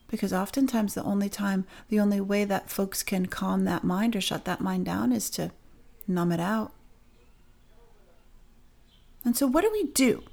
Because 0.08 0.32
oftentimes, 0.32 0.92
the 0.92 1.02
only 1.02 1.30
time, 1.30 1.66
the 1.88 1.98
only 1.98 2.20
way 2.20 2.44
that 2.44 2.70
folks 2.70 3.02
can 3.02 3.26
calm 3.26 3.64
that 3.64 3.84
mind 3.84 4.14
or 4.14 4.20
shut 4.20 4.44
that 4.44 4.60
mind 4.60 4.84
down 4.84 5.12
is 5.12 5.30
to 5.30 5.50
numb 6.06 6.30
it 6.30 6.40
out. 6.40 6.72
And 9.24 9.34
so, 9.34 9.46
what 9.46 9.62
do 9.62 9.70
we 9.72 9.84
do? 9.84 10.24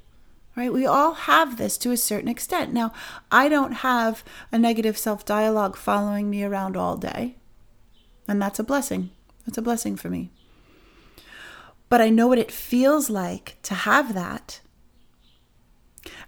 Right? 0.56 0.74
We 0.74 0.86
all 0.86 1.14
have 1.14 1.58
this 1.58 1.78
to 1.80 1.92
a 1.92 1.98
certain 1.98 2.28
extent. 2.28 2.74
Now, 2.74 2.92
I 3.32 3.48
don't 3.48 3.72
have 3.72 4.24
a 4.52 4.60
negative 4.60 4.98
self 4.98 5.24
dialogue 5.24 5.78
following 5.78 6.30
me 6.30 6.44
around 6.44 6.76
all 6.76 6.98
day. 6.98 7.38
And 8.28 8.42
that's 8.42 8.60
a 8.60 8.64
blessing. 8.64 9.12
That's 9.46 9.58
a 9.58 9.62
blessing 9.62 9.96
for 9.96 10.10
me. 10.10 10.30
But 11.90 12.02
I 12.02 12.10
know 12.10 12.28
what 12.28 12.38
it 12.38 12.52
feels 12.52 13.10
like 13.10 13.58
to 13.64 13.74
have 13.74 14.14
that 14.14 14.62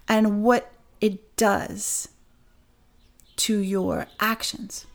and 0.08 0.42
what 0.42 0.72
it 1.00 1.36
does 1.36 2.08
to 3.36 3.58
your 3.58 4.06
actions. 4.20 4.86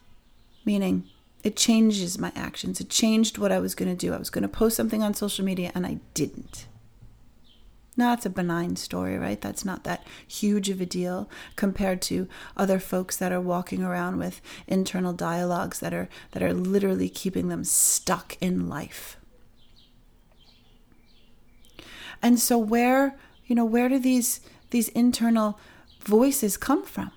Meaning, 0.66 1.06
it 1.44 1.56
changes 1.56 2.20
my 2.20 2.32
actions. 2.36 2.82
It 2.82 2.90
changed 2.90 3.38
what 3.38 3.52
I 3.52 3.60
was 3.60 3.76
going 3.76 3.90
to 3.90 3.96
do. 3.96 4.14
I 4.14 4.18
was 4.18 4.30
going 4.30 4.42
to 4.44 4.48
post 4.48 4.76
something 4.76 5.02
on 5.02 5.14
social 5.14 5.46
media 5.46 5.72
and 5.74 5.86
I 5.86 6.00
didn't. 6.14 6.68
Now, 8.00 8.14
it's 8.14 8.26
a 8.26 8.30
benign 8.30 8.78
story, 8.78 9.18
right? 9.18 9.42
That's 9.42 9.66
not 9.66 9.84
that 9.84 10.08
huge 10.26 10.70
of 10.70 10.80
a 10.80 10.86
deal 10.86 11.30
compared 11.58 12.02
to 12.04 12.30
other 12.56 12.80
folks 12.80 13.18
that 13.18 13.34
are 13.34 13.42
walking 13.42 13.84
around 13.84 14.20
with 14.20 14.40
internal 14.68 15.12
dialogues 15.12 15.82
that 15.82 15.94
are 15.94 16.08
that 16.32 16.42
are 16.42 16.54
literally 16.54 17.10
keeping 17.10 17.50
them 17.50 17.66
stuck 17.66 18.38
in 18.40 18.70
life. 18.70 19.18
And 22.22 22.40
so 22.40 22.58
where, 22.58 23.20
you 23.48 23.54
know, 23.54 23.66
where 23.66 23.90
do 23.90 24.00
these 24.00 24.40
these 24.70 24.88
internal 24.90 25.60
voices 26.00 26.56
come 26.56 26.86
from. 26.86 27.12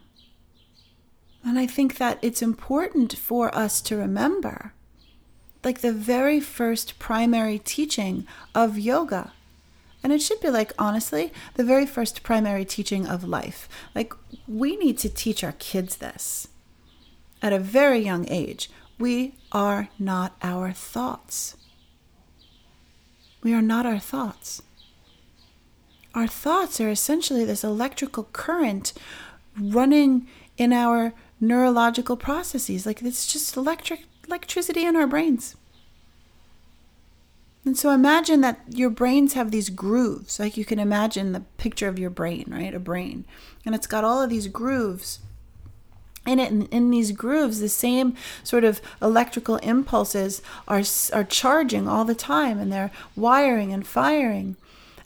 And 1.44 1.60
I 1.60 1.68
think 1.68 1.98
that 1.98 2.18
it's 2.22 2.42
important 2.42 3.16
for 3.16 3.54
us 3.54 3.80
to 3.82 3.96
remember 3.96 4.74
like 5.62 5.80
the 5.80 5.92
very 5.92 6.40
first 6.40 6.98
primary 6.98 7.60
teaching 7.60 8.26
of 8.52 8.80
yoga. 8.80 9.32
And 10.02 10.12
it 10.12 10.20
should 10.20 10.40
be 10.40 10.50
like, 10.50 10.72
honestly, 10.78 11.32
the 11.54 11.64
very 11.64 11.86
first 11.86 12.22
primary 12.22 12.64
teaching 12.64 13.06
of 13.06 13.24
life. 13.24 13.68
Like, 13.94 14.12
we 14.48 14.76
need 14.76 14.98
to 14.98 15.08
teach 15.08 15.44
our 15.44 15.52
kids 15.52 15.96
this 15.96 16.48
at 17.40 17.52
a 17.52 17.58
very 17.58 18.00
young 18.00 18.28
age. 18.28 18.70
We 18.98 19.34
are 19.52 19.88
not 19.98 20.36
our 20.42 20.72
thoughts. 20.72 21.56
We 23.42 23.54
are 23.54 23.62
not 23.62 23.86
our 23.86 23.98
thoughts 23.98 24.62
our 26.14 26.26
thoughts 26.26 26.80
are 26.80 26.90
essentially 26.90 27.44
this 27.44 27.64
electrical 27.64 28.24
current 28.32 28.92
running 29.58 30.26
in 30.56 30.72
our 30.72 31.12
neurological 31.40 32.16
processes. 32.16 32.86
Like 32.86 33.02
it's 33.02 33.32
just 33.32 33.56
electric 33.56 34.04
electricity 34.26 34.84
in 34.84 34.96
our 34.96 35.06
brains. 35.06 35.56
And 37.64 37.78
so 37.78 37.90
imagine 37.90 38.40
that 38.40 38.60
your 38.68 38.90
brains 38.90 39.34
have 39.34 39.50
these 39.50 39.70
grooves. 39.70 40.40
Like 40.40 40.56
you 40.56 40.64
can 40.64 40.78
imagine 40.78 41.32
the 41.32 41.40
picture 41.58 41.88
of 41.88 41.98
your 41.98 42.10
brain, 42.10 42.46
right? 42.48 42.74
A 42.74 42.80
brain. 42.80 43.24
And 43.64 43.74
it's 43.74 43.86
got 43.86 44.04
all 44.04 44.20
of 44.20 44.30
these 44.30 44.48
grooves 44.48 45.20
in 46.26 46.40
it. 46.40 46.50
And 46.50 46.68
in 46.68 46.90
these 46.90 47.12
grooves, 47.12 47.60
the 47.60 47.68
same 47.68 48.16
sort 48.42 48.64
of 48.64 48.80
electrical 49.00 49.56
impulses 49.56 50.42
are, 50.66 50.82
are 51.12 51.24
charging 51.24 51.86
all 51.86 52.04
the 52.04 52.14
time 52.14 52.58
and 52.58 52.72
they're 52.72 52.90
wiring 53.14 53.72
and 53.72 53.86
firing. 53.86 54.56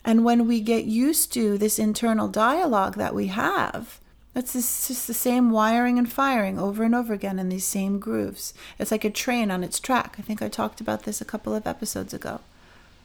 And 0.03 0.23
when 0.23 0.47
we 0.47 0.61
get 0.61 0.85
used 0.85 1.33
to 1.33 1.57
this 1.57 1.77
internal 1.77 2.27
dialogue 2.27 2.95
that 2.95 3.13
we 3.13 3.27
have, 3.27 3.99
it's 4.37 4.87
just 4.87 5.07
the 5.07 5.13
same 5.13 5.49
wiring 5.49 5.97
and 5.97 6.11
firing 6.11 6.59
over 6.59 6.83
and 6.83 6.93
over 6.93 7.13
again 7.13 7.39
in 7.39 7.49
these 7.49 7.65
same 7.65 7.97
grooves. 7.97 8.53
It's 8.77 8.91
like 8.91 9.03
a 9.03 9.09
train 9.09 9.49
on 9.49 9.63
its 9.63 9.79
track. 9.79 10.15
I 10.19 10.21
think 10.21 10.41
I 10.41 10.47
talked 10.47 10.79
about 10.79 11.03
this 11.03 11.19
a 11.19 11.25
couple 11.25 11.55
of 11.55 11.65
episodes 11.65 12.13
ago. 12.13 12.41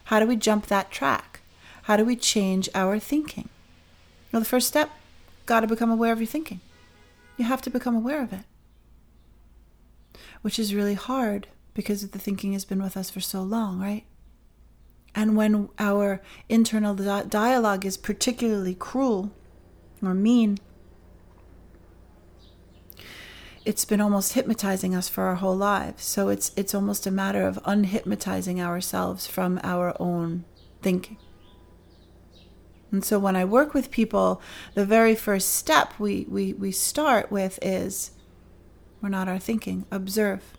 How 0.04 0.20
do 0.20 0.26
we 0.26 0.36
jump 0.36 0.66
that 0.66 0.90
track? 0.90 1.40
How 1.84 1.96
do 1.96 2.04
we 2.04 2.16
change 2.16 2.68
our 2.74 2.98
thinking? 2.98 3.48
Well, 4.30 4.40
the 4.40 4.46
first 4.46 4.68
step, 4.68 4.90
got 5.46 5.60
to 5.60 5.66
become 5.66 5.90
aware 5.90 6.12
of 6.12 6.20
your 6.20 6.26
thinking. 6.26 6.60
You 7.38 7.46
have 7.46 7.62
to 7.62 7.70
become 7.70 7.96
aware 7.96 8.22
of 8.22 8.32
it, 8.32 8.44
which 10.42 10.58
is 10.58 10.74
really 10.74 10.94
hard 10.94 11.48
because 11.72 12.06
the 12.06 12.18
thinking 12.18 12.52
has 12.52 12.66
been 12.66 12.82
with 12.82 12.96
us 12.96 13.08
for 13.08 13.20
so 13.20 13.42
long, 13.42 13.80
right? 13.80 14.04
And 15.14 15.34
when 15.36 15.70
our 15.78 16.20
internal 16.48 16.94
dialogue 16.94 17.86
is 17.86 17.96
particularly 17.96 18.74
cruel 18.74 19.32
or 20.02 20.14
mean, 20.14 20.58
it's 23.64 23.84
been 23.84 24.00
almost 24.00 24.32
hypnotizing 24.32 24.94
us 24.94 25.08
for 25.08 25.24
our 25.24 25.36
whole 25.36 25.56
lives. 25.56 26.04
So 26.04 26.28
it's 26.28 26.52
it's 26.56 26.74
almost 26.74 27.06
a 27.06 27.10
matter 27.10 27.46
of 27.46 27.62
unhypnotizing 27.64 28.60
ourselves 28.60 29.26
from 29.26 29.60
our 29.62 29.96
own 30.00 30.44
thinking. 30.80 31.18
And 32.90 33.02
so 33.02 33.18
when 33.18 33.36
I 33.36 33.44
work 33.46 33.72
with 33.72 33.90
people, 33.90 34.42
the 34.74 34.84
very 34.84 35.14
first 35.14 35.54
step 35.54 35.94
we, 35.98 36.26
we, 36.28 36.52
we 36.52 36.70
start 36.70 37.32
with 37.32 37.58
is 37.62 38.10
we're 39.00 39.08
not 39.08 39.28
our 39.28 39.38
thinking. 39.38 39.86
Observe. 39.90 40.52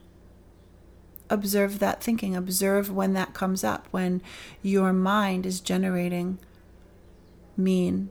Observe 1.30 1.78
that 1.78 2.04
thinking. 2.04 2.36
Observe 2.36 2.92
when 2.92 3.14
that 3.14 3.36
comes 3.36 3.64
up, 3.64 3.88
when 3.92 4.20
your 4.64 4.92
mind 4.94 5.46
is 5.46 5.62
generating 5.62 6.40
mean 7.56 8.10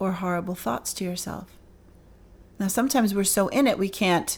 or 0.00 0.12
horrible 0.12 0.56
thoughts 0.56 0.92
to 0.94 1.04
yourself. 1.04 1.59
Now 2.60 2.68
sometimes 2.68 3.14
we're 3.14 3.24
so 3.24 3.48
in 3.48 3.66
it 3.66 3.78
we 3.78 3.88
can't 3.88 4.36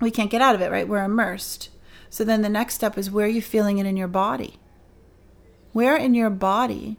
we 0.00 0.10
can't 0.10 0.30
get 0.30 0.42
out 0.42 0.56
of 0.56 0.60
it, 0.60 0.72
right? 0.72 0.88
We're 0.88 1.04
immersed. 1.04 1.70
So 2.10 2.24
then 2.24 2.42
the 2.42 2.48
next 2.48 2.74
step 2.74 2.98
is 2.98 3.10
where 3.10 3.26
are 3.26 3.30
you 3.30 3.40
feeling 3.40 3.78
it 3.78 3.86
in 3.86 3.96
your 3.96 4.08
body? 4.08 4.58
Where 5.72 5.96
in 5.96 6.14
your 6.14 6.30
body 6.30 6.98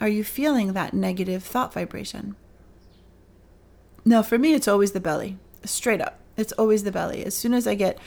are 0.00 0.08
you 0.08 0.24
feeling 0.24 0.72
that 0.72 0.92
negative 0.92 1.44
thought 1.44 1.72
vibration? 1.72 2.34
Now, 4.04 4.22
for 4.22 4.36
me, 4.36 4.52
it's 4.52 4.66
always 4.66 4.92
the 4.92 5.00
belly, 5.00 5.38
straight 5.64 6.00
up. 6.00 6.18
It's 6.36 6.52
always 6.52 6.82
the 6.82 6.90
belly. 6.90 7.24
As 7.24 7.36
soon 7.36 7.54
as 7.54 7.68
I 7.68 7.76
get 7.76 7.98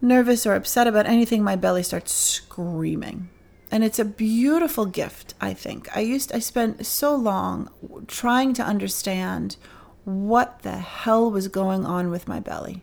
nervous 0.00 0.46
or 0.46 0.54
upset 0.54 0.86
about 0.86 1.06
anything, 1.06 1.42
my 1.42 1.56
belly 1.56 1.82
starts 1.82 2.12
screaming 2.12 3.28
and 3.70 3.84
it's 3.84 3.98
a 3.98 4.04
beautiful 4.04 4.86
gift 4.86 5.34
i 5.40 5.52
think. 5.54 5.88
I 5.96 6.00
used 6.00 6.32
i 6.32 6.38
spent 6.38 6.86
so 6.86 7.14
long 7.14 7.70
trying 8.06 8.54
to 8.54 8.62
understand 8.62 9.56
what 10.04 10.60
the 10.62 10.78
hell 10.78 11.30
was 11.30 11.48
going 11.48 11.84
on 11.84 12.10
with 12.10 12.28
my 12.28 12.40
belly. 12.40 12.82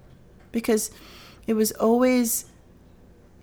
Because 0.51 0.91
it 1.45 1.53
was 1.53 1.71
always 1.73 2.45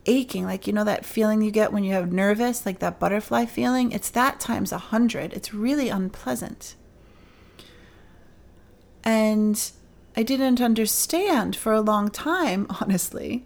aching 0.07 0.45
like 0.45 0.67
you 0.67 0.73
know 0.73 0.85
that 0.85 1.07
feeling 1.07 1.41
you 1.41 1.51
get 1.51 1.73
when 1.73 1.83
you 1.83 1.95
have 1.95 2.13
nervous 2.13 2.67
like 2.67 2.79
that 2.81 2.99
butterfly 2.99 3.45
feeling? 3.45 3.93
It's 3.93 4.11
that 4.11 4.41
times 4.41 4.73
a 4.73 4.79
hundred. 4.79 5.33
It's 5.33 5.55
really 5.55 5.89
unpleasant. 5.89 6.75
And 9.03 9.71
i 10.17 10.23
didn't 10.23 10.61
understand 10.61 11.57
for 11.57 11.73
a 11.73 11.81
long 11.81 12.09
time 12.09 12.67
honestly 12.81 13.45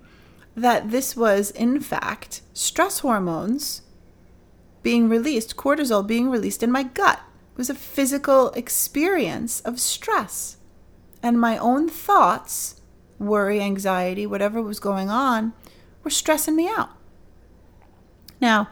that 0.54 0.90
this 0.90 1.16
was 1.16 1.50
in 1.52 1.80
fact 1.80 2.42
stress 2.52 2.98
hormones 2.98 3.82
being 4.88 5.11
released, 5.11 5.55
cortisol 5.55 6.07
being 6.07 6.31
released 6.31 6.62
in 6.62 6.72
my 6.72 6.83
gut. 6.83 7.20
It 7.53 7.59
was 7.59 7.68
a 7.68 7.74
physical 7.74 8.53
experience 8.53 9.61
of 9.61 9.79
stress. 9.79 10.57
And 11.22 11.38
my 11.38 11.59
own 11.59 11.90
thoughts, 11.90 12.81
worry, 13.18 13.61
anxiety, 13.61 14.27
whatever 14.27 14.62
was 14.62 14.81
going 14.81 15.11
on, 15.11 15.53
were 16.03 16.09
stressing 16.09 16.57
me 16.57 16.70
out. 16.74 16.88
Now, 18.40 18.70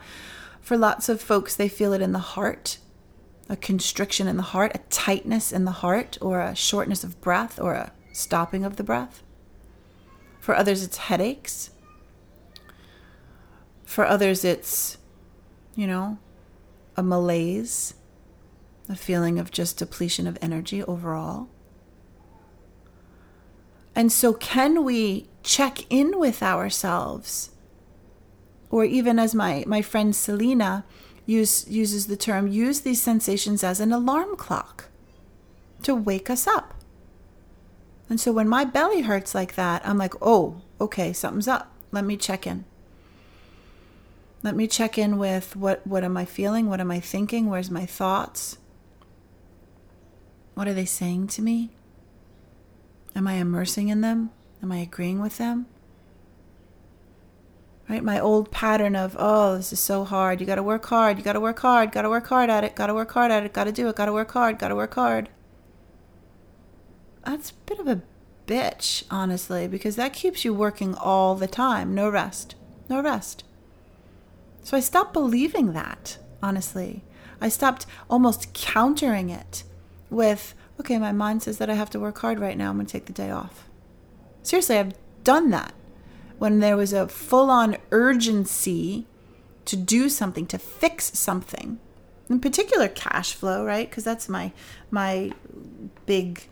for 0.59 0.75
lots 0.75 1.07
of 1.07 1.21
folks, 1.21 1.55
they 1.55 1.69
feel 1.69 1.93
it 1.93 2.01
in 2.01 2.13
the 2.13 2.33
heart 2.33 2.79
a 3.47 3.55
constriction 3.55 4.27
in 4.27 4.37
the 4.37 4.51
heart, 4.53 4.71
a 4.73 4.79
tightness 4.89 5.51
in 5.51 5.65
the 5.65 5.83
heart, 5.83 6.17
or 6.19 6.41
a 6.41 6.55
shortness 6.55 7.03
of 7.03 7.21
breath, 7.21 7.59
or 7.61 7.75
a 7.75 7.91
stopping 8.11 8.65
of 8.65 8.77
the 8.77 8.83
breath. 8.83 9.21
For 10.39 10.55
others, 10.55 10.81
it's 10.81 10.97
headaches. 10.97 11.69
For 13.85 14.03
others, 14.03 14.43
it's 14.43 14.97
you 15.77 15.87
know, 15.87 16.17
a 16.97 17.03
malaise, 17.03 17.93
a 18.89 18.95
feeling 18.95 19.39
of 19.39 19.51
just 19.51 19.77
depletion 19.77 20.27
of 20.27 20.37
energy 20.41 20.83
overall. 20.83 21.47
And 23.95 24.11
so, 24.11 24.33
can 24.33 24.83
we 24.83 25.29
check 25.43 25.89
in 25.89 26.19
with 26.19 26.43
ourselves? 26.43 27.51
Or 28.69 28.83
even 28.83 29.17
as 29.17 29.33
my, 29.33 29.63
my 29.65 29.81
friend 29.81 30.13
Selena 30.13 30.83
use, 31.25 31.65
uses 31.69 32.07
the 32.07 32.17
term, 32.17 32.47
use 32.47 32.81
these 32.81 33.01
sensations 33.01 33.63
as 33.63 33.79
an 33.79 33.93
alarm 33.93 34.35
clock 34.35 34.89
to 35.83 35.95
wake 35.95 36.29
us 36.29 36.47
up. 36.47 36.73
And 38.09 38.19
so 38.19 38.31
when 38.31 38.49
my 38.49 38.63
belly 38.65 39.01
hurts 39.01 39.35
like 39.35 39.55
that, 39.55 39.87
I'm 39.87 39.97
like, 39.97 40.13
oh, 40.21 40.61
okay, 40.81 41.13
something's 41.13 41.47
up. 41.47 41.71
Let 41.91 42.05
me 42.05 42.17
check 42.17 42.47
in. 42.47 42.65
Let 44.43 44.55
me 44.55 44.67
check 44.67 44.97
in 44.97 45.17
with 45.17 45.55
what, 45.55 45.85
what 45.85 46.03
am 46.03 46.15
I 46.15 46.25
feeling? 46.25 46.69
What 46.69 46.79
am 46.79 46.91
I 46.91 46.99
thinking? 46.99 47.49
Where's 47.49 47.71
my 47.71 47.85
thoughts? 47.85 48.57
What 50.53 50.67
are 50.67 50.73
they 50.73 50.85
saying 50.85 51.27
to 51.27 51.41
me? 51.41 51.71
Am 53.15 53.27
I 53.27 53.33
immersing 53.33 53.89
in 53.89 54.01
them? 54.01 54.31
Am 54.61 54.71
I 54.71 54.77
agreeing 54.77 55.21
with 55.21 55.37
them? 55.37 55.65
Right? 57.89 58.03
My 58.03 58.19
old 58.19 58.51
pattern 58.51 58.95
of, 58.95 59.15
oh, 59.17 59.55
this 59.55 59.71
is 59.71 59.79
so 59.79 60.03
hard. 60.03 60.41
You 60.41 60.45
got 60.45 60.55
to 60.55 60.63
work 60.63 60.85
hard. 60.85 61.17
You 61.17 61.23
got 61.23 61.33
to 61.33 61.39
work 61.39 61.59
hard. 61.59 61.91
Got 61.91 62.01
to 62.01 62.09
work 62.09 62.27
hard 62.27 62.49
at 62.49 62.63
it. 62.63 62.75
Got 62.75 62.87
to 62.87 62.93
work 62.93 63.11
hard 63.11 63.31
at 63.31 63.43
it. 63.43 63.53
Got 63.53 63.63
to 63.63 63.71
do 63.71 63.87
it. 63.87 63.95
Got 63.95 64.05
to 64.07 64.13
work 64.13 64.31
hard. 64.31 64.59
Got 64.59 64.67
to 64.69 64.75
work 64.75 64.93
hard. 64.95 65.29
That's 67.25 67.51
a 67.51 67.53
bit 67.65 67.79
of 67.79 67.87
a 67.87 68.01
bitch, 68.45 69.03
honestly, 69.09 69.67
because 69.67 69.95
that 69.95 70.13
keeps 70.13 70.43
you 70.43 70.53
working 70.53 70.95
all 70.95 71.35
the 71.35 71.47
time. 71.47 71.95
No 71.95 72.09
rest. 72.09 72.55
No 72.89 73.01
rest. 73.01 73.43
So 74.67 74.75
I 74.75 74.81
stopped 74.81 75.13
believing 75.13 75.71
that, 75.71 76.17
honestly. 76.43 77.01
I 77.39 77.47
stopped 77.47 77.85
almost 78.09 78.51
countering 78.53 79.29
it 79.29 79.63
with, 80.09 80.55
okay, 80.77 80.97
my 80.97 81.13
mind 81.13 81.43
says 81.43 81.57
that 81.59 81.69
I 81.69 81.75
have 81.75 81.89
to 81.91 82.01
work 82.01 82.17
hard 82.17 82.37
right 82.37 82.57
now. 82.57 82.71
I'm 82.71 82.75
going 82.75 82.85
to 82.85 82.91
take 82.91 83.05
the 83.05 83.13
day 83.13 83.31
off. 83.31 83.69
Seriously, 84.43 84.77
I've 84.77 84.93
done 85.23 85.51
that 85.51 85.73
when 86.37 86.59
there 86.59 86.75
was 86.75 86.91
a 86.91 87.07
full 87.07 87.49
on 87.49 87.77
urgency 87.91 89.07
to 89.63 89.77
do 89.77 90.09
something, 90.09 90.45
to 90.47 90.57
fix 90.57 91.17
something. 91.17 91.79
In 92.29 92.41
particular, 92.41 92.89
cash 92.89 93.35
flow, 93.35 93.63
right? 93.63 93.89
Because 93.89 94.03
that's 94.03 94.27
my 94.27 94.51
my 94.91 95.31
big 96.05 96.49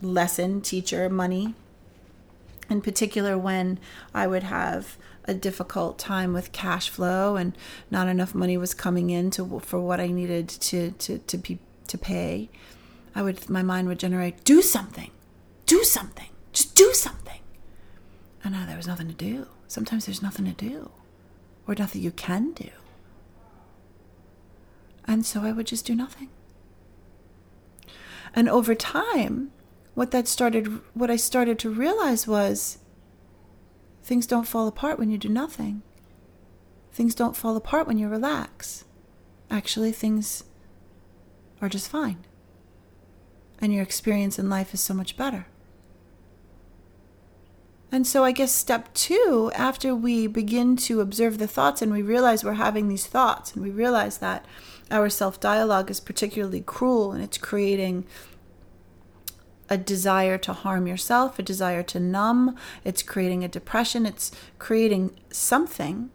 lesson, 0.00 0.62
teacher, 0.62 1.08
money. 1.08 1.54
In 2.68 2.80
particular, 2.80 3.38
when 3.38 3.78
I 4.12 4.26
would 4.26 4.42
have 4.42 4.98
a 5.24 5.34
difficult 5.34 5.98
time 5.98 6.32
with 6.32 6.52
cash 6.52 6.88
flow 6.88 7.36
and 7.36 7.56
not 7.90 8.08
enough 8.08 8.34
money 8.34 8.56
was 8.56 8.74
coming 8.74 9.10
in 9.10 9.30
to 9.30 9.60
for 9.60 9.80
what 9.80 10.00
I 10.00 10.08
needed 10.08 10.48
to 10.48 10.90
to 10.92 11.18
to 11.18 11.38
be 11.38 11.58
to 11.88 11.98
pay, 11.98 12.50
I 13.14 13.22
would 13.22 13.48
my 13.48 13.62
mind 13.62 13.88
would 13.88 13.98
generate 13.98 14.44
do 14.44 14.62
something, 14.62 15.10
do 15.66 15.84
something, 15.84 16.30
just 16.52 16.74
do 16.74 16.92
something. 16.92 17.40
And 18.44 18.54
now 18.54 18.66
there 18.66 18.76
was 18.76 18.88
nothing 18.88 19.08
to 19.08 19.14
do. 19.14 19.46
Sometimes 19.68 20.06
there's 20.06 20.22
nothing 20.22 20.44
to 20.46 20.52
do, 20.52 20.90
or 21.66 21.74
nothing 21.74 22.02
you 22.02 22.10
can 22.10 22.52
do. 22.52 22.70
And 25.04 25.24
so 25.24 25.42
I 25.42 25.52
would 25.52 25.66
just 25.66 25.86
do 25.86 25.94
nothing. 25.94 26.28
And 28.34 28.48
over 28.48 28.74
time, 28.74 29.50
what 29.94 30.10
that 30.10 30.26
started, 30.26 30.80
what 30.94 31.10
I 31.10 31.16
started 31.16 31.58
to 31.60 31.70
realize 31.70 32.26
was 32.26 32.78
Things 34.02 34.26
don't 34.26 34.48
fall 34.48 34.66
apart 34.66 34.98
when 34.98 35.10
you 35.10 35.18
do 35.18 35.28
nothing. 35.28 35.82
Things 36.92 37.14
don't 37.14 37.36
fall 37.36 37.56
apart 37.56 37.86
when 37.86 37.98
you 37.98 38.08
relax. 38.08 38.84
Actually, 39.50 39.92
things 39.92 40.44
are 41.60 41.68
just 41.68 41.88
fine. 41.88 42.18
And 43.60 43.72
your 43.72 43.82
experience 43.82 44.38
in 44.38 44.50
life 44.50 44.74
is 44.74 44.80
so 44.80 44.92
much 44.92 45.16
better. 45.16 45.46
And 47.92 48.06
so 48.06 48.24
I 48.24 48.32
guess 48.32 48.52
step 48.52 48.92
two, 48.94 49.52
after 49.54 49.94
we 49.94 50.26
begin 50.26 50.76
to 50.76 51.02
observe 51.02 51.36
the 51.36 51.46
thoughts 51.46 51.82
and 51.82 51.92
we 51.92 52.00
realize 52.00 52.42
we're 52.42 52.54
having 52.54 52.88
these 52.88 53.06
thoughts 53.06 53.52
and 53.52 53.62
we 53.62 53.70
realize 53.70 54.18
that 54.18 54.46
our 54.90 55.10
self 55.10 55.38
dialogue 55.38 55.90
is 55.90 56.00
particularly 56.00 56.62
cruel 56.62 57.12
and 57.12 57.22
it's 57.22 57.36
creating 57.36 58.06
a 59.72 59.78
desire 59.78 60.36
to 60.36 60.52
harm 60.52 60.86
yourself, 60.86 61.38
a 61.38 61.42
desire 61.42 61.82
to 61.82 61.98
numb, 61.98 62.54
it's 62.84 63.02
creating 63.02 63.42
a 63.42 63.48
depression, 63.48 64.04
it's 64.04 64.30
creating 64.58 65.18
something 65.30 66.10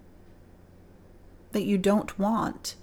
that 1.54 1.64
you 1.64 1.76
don't 1.76 2.20
want, 2.20 2.76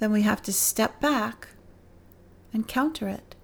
then 0.00 0.12
we 0.12 0.20
have 0.20 0.42
to 0.42 0.52
step 0.52 1.00
back 1.00 1.48
and 2.52 2.68
counter 2.68 3.08
it. 3.08 3.34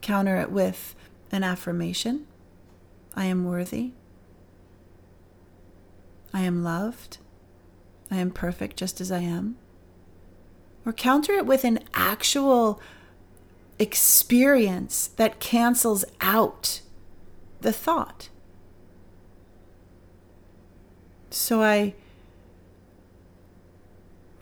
Counter 0.00 0.36
it 0.36 0.50
with 0.50 0.96
an 1.30 1.44
affirmation 1.44 2.26
I 3.14 3.26
am 3.26 3.44
worthy. 3.44 3.92
I 6.32 6.40
am 6.40 6.64
loved. 6.64 7.18
I 8.10 8.16
am 8.16 8.32
perfect 8.32 8.76
just 8.76 9.00
as 9.00 9.12
I 9.12 9.20
am. 9.20 9.56
Or 10.84 10.92
counter 10.92 11.34
it 11.34 11.46
with 11.46 11.64
an 11.64 11.78
actual 11.94 12.80
experience 13.78 15.08
that 15.16 15.40
cancels 15.40 16.04
out 16.20 16.80
the 17.60 17.72
thought. 17.72 18.28
So 21.30 21.62
I 21.62 21.94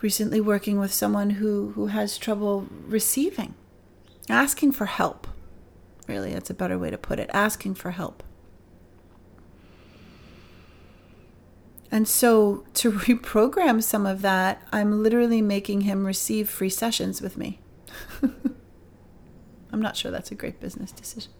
recently 0.02 0.40
working 0.40 0.78
with 0.78 0.92
someone 0.92 1.30
who 1.30 1.72
who 1.74 1.86
has 1.86 2.18
trouble 2.18 2.66
receiving, 2.86 3.54
asking 4.28 4.72
for 4.72 4.86
help. 4.86 5.26
Really, 6.06 6.34
that's 6.34 6.50
a 6.50 6.54
better 6.54 6.78
way 6.78 6.90
to 6.90 6.98
put 6.98 7.18
it, 7.18 7.30
asking 7.32 7.76
for 7.76 7.92
help. 7.92 8.22
And 11.90 12.08
so, 12.08 12.64
to 12.74 12.90
reprogram 13.06 13.82
some 13.82 14.06
of 14.06 14.22
that, 14.22 14.66
I'm 14.72 15.02
literally 15.02 15.42
making 15.42 15.82
him 15.82 16.04
receive 16.04 16.48
free 16.48 16.70
sessions 16.70 17.22
with 17.22 17.36
me. 17.36 17.60
I'm 19.72 19.82
not 19.82 19.96
sure 19.96 20.10
that's 20.10 20.30
a 20.30 20.36
great 20.36 20.60
business 20.60 20.92
decision. 20.92 21.32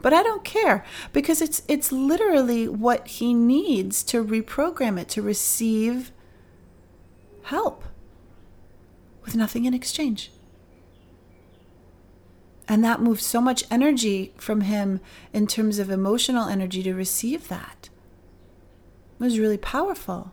But 0.00 0.12
I 0.12 0.22
don't 0.22 0.44
care 0.44 0.84
because 1.12 1.40
it's 1.40 1.62
it's 1.66 1.92
literally 1.92 2.68
what 2.68 3.06
he 3.06 3.34
needs 3.34 4.02
to 4.04 4.24
reprogram 4.24 5.00
it 5.00 5.08
to 5.10 5.22
receive 5.22 6.12
help 7.44 7.84
with 9.24 9.34
nothing 9.34 9.64
in 9.64 9.74
exchange. 9.74 10.30
And 12.68 12.84
that 12.84 13.00
moves 13.00 13.24
so 13.24 13.40
much 13.40 13.64
energy 13.70 14.32
from 14.36 14.62
him 14.62 15.00
in 15.32 15.46
terms 15.46 15.78
of 15.78 15.90
emotional 15.90 16.48
energy 16.48 16.82
to 16.84 16.94
receive 16.94 17.48
that. 17.48 17.88
It 19.18 19.24
was 19.24 19.38
really 19.38 19.58
powerful. 19.58 20.32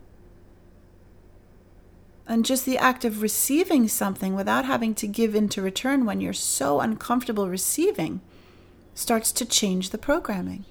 And 2.30 2.46
just 2.46 2.64
the 2.64 2.78
act 2.78 3.04
of 3.04 3.24
receiving 3.24 3.88
something 3.88 4.36
without 4.36 4.64
having 4.64 4.94
to 4.96 5.08
give 5.08 5.34
into 5.34 5.64
return 5.64 6.06
when 6.06 6.22
you're 6.22 6.32
so 6.32 6.80
uncomfortable 6.80 7.50
receiving 7.50 8.22
starts 8.94 9.32
to 9.32 9.46
change 9.46 9.90
the 9.90 9.98
programming. 9.98 10.64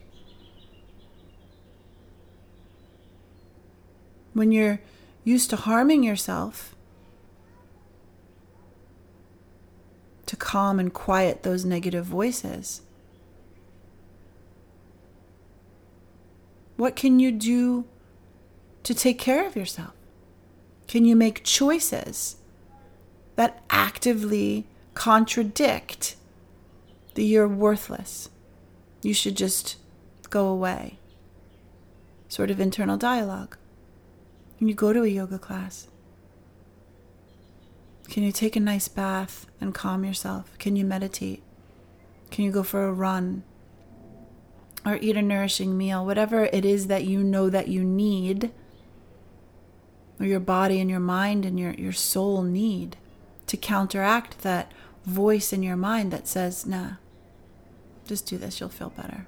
When 4.34 4.52
you're 4.52 4.80
used 5.24 5.50
to 5.50 5.56
harming 5.56 6.04
yourself, 6.04 6.76
to 10.26 10.36
calm 10.36 10.78
and 10.78 10.94
quiet 10.94 11.42
those 11.42 11.64
negative 11.64 12.04
voices. 12.04 12.82
What 16.76 16.94
can 16.94 17.18
you 17.18 17.32
do 17.32 17.84
to 18.84 18.94
take 18.94 19.18
care 19.18 19.44
of 19.44 19.56
yourself? 19.56 19.97
Can 20.88 21.04
you 21.04 21.14
make 21.14 21.44
choices 21.44 22.36
that 23.36 23.62
actively 23.70 24.66
contradict 24.94 26.16
that 27.14 27.22
you're 27.22 27.46
worthless? 27.46 28.30
You 29.02 29.14
should 29.14 29.36
just 29.36 29.76
go 30.30 30.48
away. 30.48 30.98
Sort 32.28 32.50
of 32.50 32.58
internal 32.58 32.96
dialogue. 32.96 33.56
Can 34.56 34.66
you 34.66 34.74
go 34.74 34.92
to 34.92 35.04
a 35.04 35.08
yoga 35.08 35.38
class? 35.38 35.88
Can 38.08 38.22
you 38.22 38.32
take 38.32 38.56
a 38.56 38.60
nice 38.60 38.88
bath 38.88 39.46
and 39.60 39.74
calm 39.74 40.04
yourself? 40.04 40.58
Can 40.58 40.74
you 40.74 40.84
meditate? 40.84 41.42
Can 42.30 42.44
you 42.44 42.50
go 42.50 42.62
for 42.62 42.86
a 42.86 42.92
run? 42.92 43.44
Or 44.86 44.96
eat 44.96 45.16
a 45.16 45.22
nourishing 45.22 45.76
meal? 45.76 46.04
Whatever 46.04 46.44
it 46.46 46.64
is 46.64 46.86
that 46.86 47.04
you 47.04 47.22
know 47.22 47.50
that 47.50 47.68
you 47.68 47.84
need 47.84 48.50
or 50.20 50.26
your 50.26 50.40
body 50.40 50.80
and 50.80 50.90
your 50.90 51.00
mind 51.00 51.44
and 51.44 51.58
your, 51.58 51.72
your 51.74 51.92
soul 51.92 52.42
need 52.42 52.96
to 53.46 53.56
counteract 53.56 54.40
that 54.42 54.72
voice 55.04 55.52
in 55.52 55.62
your 55.62 55.76
mind 55.76 56.12
that 56.12 56.28
says, 56.28 56.66
nah, 56.66 56.92
just 58.06 58.26
do 58.26 58.36
this, 58.36 58.60
you'll 58.60 58.68
feel 58.68 58.90
better. 58.90 59.26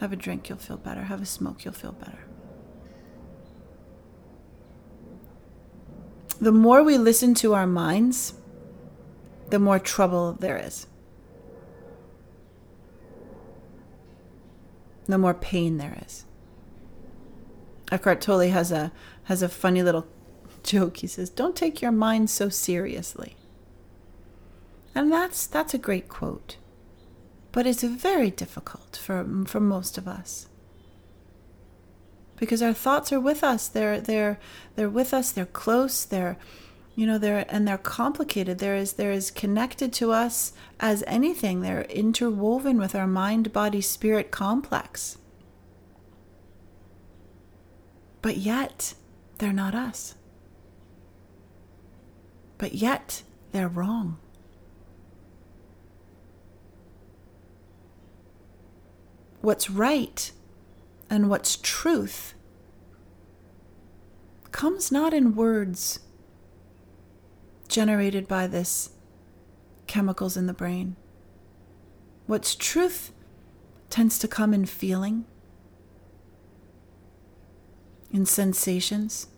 Have 0.00 0.12
a 0.12 0.16
drink, 0.16 0.48
you'll 0.48 0.58
feel 0.58 0.76
better. 0.76 1.04
Have 1.04 1.22
a 1.22 1.26
smoke, 1.26 1.64
you'll 1.64 1.74
feel 1.74 1.92
better. 1.92 2.24
The 6.38 6.52
more 6.52 6.82
we 6.82 6.98
listen 6.98 7.34
to 7.36 7.54
our 7.54 7.66
minds, 7.66 8.34
the 9.48 9.58
more 9.58 9.78
trouble 9.78 10.32
there 10.32 10.58
is. 10.58 10.86
The 15.06 15.16
more 15.16 15.34
pain 15.34 15.78
there 15.78 15.98
is. 16.04 16.25
Eckhart 17.90 18.20
Tolle 18.20 18.50
has 18.50 18.72
a 18.72 18.92
has 19.24 19.42
a 19.42 19.48
funny 19.48 19.82
little 19.82 20.06
joke. 20.62 20.98
He 20.98 21.06
says, 21.06 21.30
"Don't 21.30 21.56
take 21.56 21.80
your 21.80 21.92
mind 21.92 22.30
so 22.30 22.48
seriously." 22.48 23.36
And 24.94 25.12
that's 25.12 25.46
that's 25.46 25.74
a 25.74 25.78
great 25.78 26.08
quote. 26.08 26.56
But 27.52 27.66
it's 27.66 27.82
very 27.82 28.30
difficult 28.30 28.96
for 28.96 29.24
for 29.46 29.60
most 29.60 29.98
of 29.98 30.08
us. 30.08 30.48
Because 32.36 32.62
our 32.62 32.74
thoughts 32.74 33.12
are 33.12 33.20
with 33.20 33.44
us. 33.44 33.68
They're 33.68 34.00
they're 34.00 34.38
they're 34.74 34.90
with 34.90 35.14
us. 35.14 35.30
They're 35.32 35.46
close. 35.46 36.04
They're 36.04 36.36
you 36.96 37.06
know 37.06 37.18
they're 37.18 37.44
and 37.48 37.68
they're 37.68 37.78
complicated 37.78 38.58
there 38.58 38.74
is 38.74 38.94
there 38.94 39.12
is 39.12 39.30
connected 39.30 39.92
to 39.92 40.10
us 40.10 40.52
as 40.80 41.04
anything 41.06 41.60
they're 41.60 41.82
interwoven 41.82 42.78
with 42.78 42.94
our 42.94 43.06
mind 43.06 43.52
body 43.52 43.82
spirit 43.82 44.30
complex 44.30 45.18
but 48.22 48.36
yet 48.36 48.94
they're 49.38 49.52
not 49.52 49.74
us. 49.74 50.14
But 52.58 52.74
yet, 52.74 53.22
they're 53.52 53.68
wrong. 53.68 54.18
What's 59.40 59.70
right 59.70 60.32
and 61.08 61.28
what's 61.28 61.56
truth 61.56 62.34
comes 64.50 64.90
not 64.90 65.12
in 65.12 65.36
words 65.36 66.00
generated 67.68 68.26
by 68.26 68.46
this 68.46 68.90
chemicals 69.86 70.36
in 70.36 70.46
the 70.46 70.54
brain. 70.54 70.96
What's 72.26 72.54
truth 72.54 73.12
tends 73.90 74.18
to 74.18 74.26
come 74.26 74.52
in 74.54 74.64
feeling 74.64 75.26
in 78.12 78.26
sensations, 78.26 79.28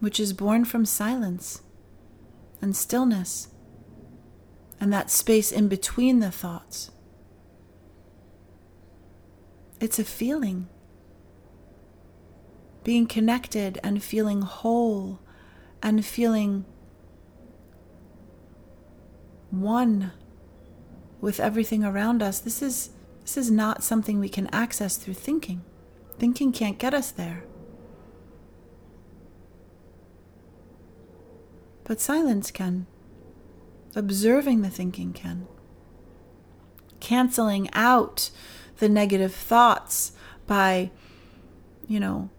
which 0.00 0.20
is 0.20 0.32
born 0.32 0.64
from 0.64 0.84
silence 0.84 1.62
and 2.60 2.76
stillness 2.76 3.48
and 4.80 4.92
that 4.92 5.10
space 5.10 5.50
in 5.50 5.68
between 5.68 6.20
the 6.20 6.30
thoughts. 6.30 6.90
It's 9.80 9.98
a 9.98 10.04
feeling. 10.04 10.68
Being 12.84 13.06
connected 13.06 13.78
and 13.82 14.02
feeling 14.02 14.42
whole 14.42 15.20
and 15.82 16.04
feeling 16.04 16.64
one 19.50 20.12
with 21.20 21.40
everything 21.40 21.84
around 21.84 22.22
us. 22.22 22.38
This 22.38 22.62
is, 22.62 22.90
this 23.22 23.36
is 23.36 23.50
not 23.50 23.82
something 23.82 24.20
we 24.20 24.28
can 24.28 24.48
access 24.48 24.96
through 24.96 25.14
thinking. 25.14 25.62
Thinking 26.18 26.52
can't 26.52 26.78
get 26.78 26.94
us 26.94 27.10
there. 27.10 27.44
But 31.84 32.00
silence 32.00 32.50
can. 32.50 32.86
Observing 33.94 34.62
the 34.62 34.70
thinking 34.70 35.12
can. 35.12 35.46
Canceling 37.00 37.68
out 37.72 38.30
the 38.78 38.88
negative 38.88 39.34
thoughts 39.34 40.12
by, 40.46 40.90
you 41.86 41.98
know, 41.98 42.30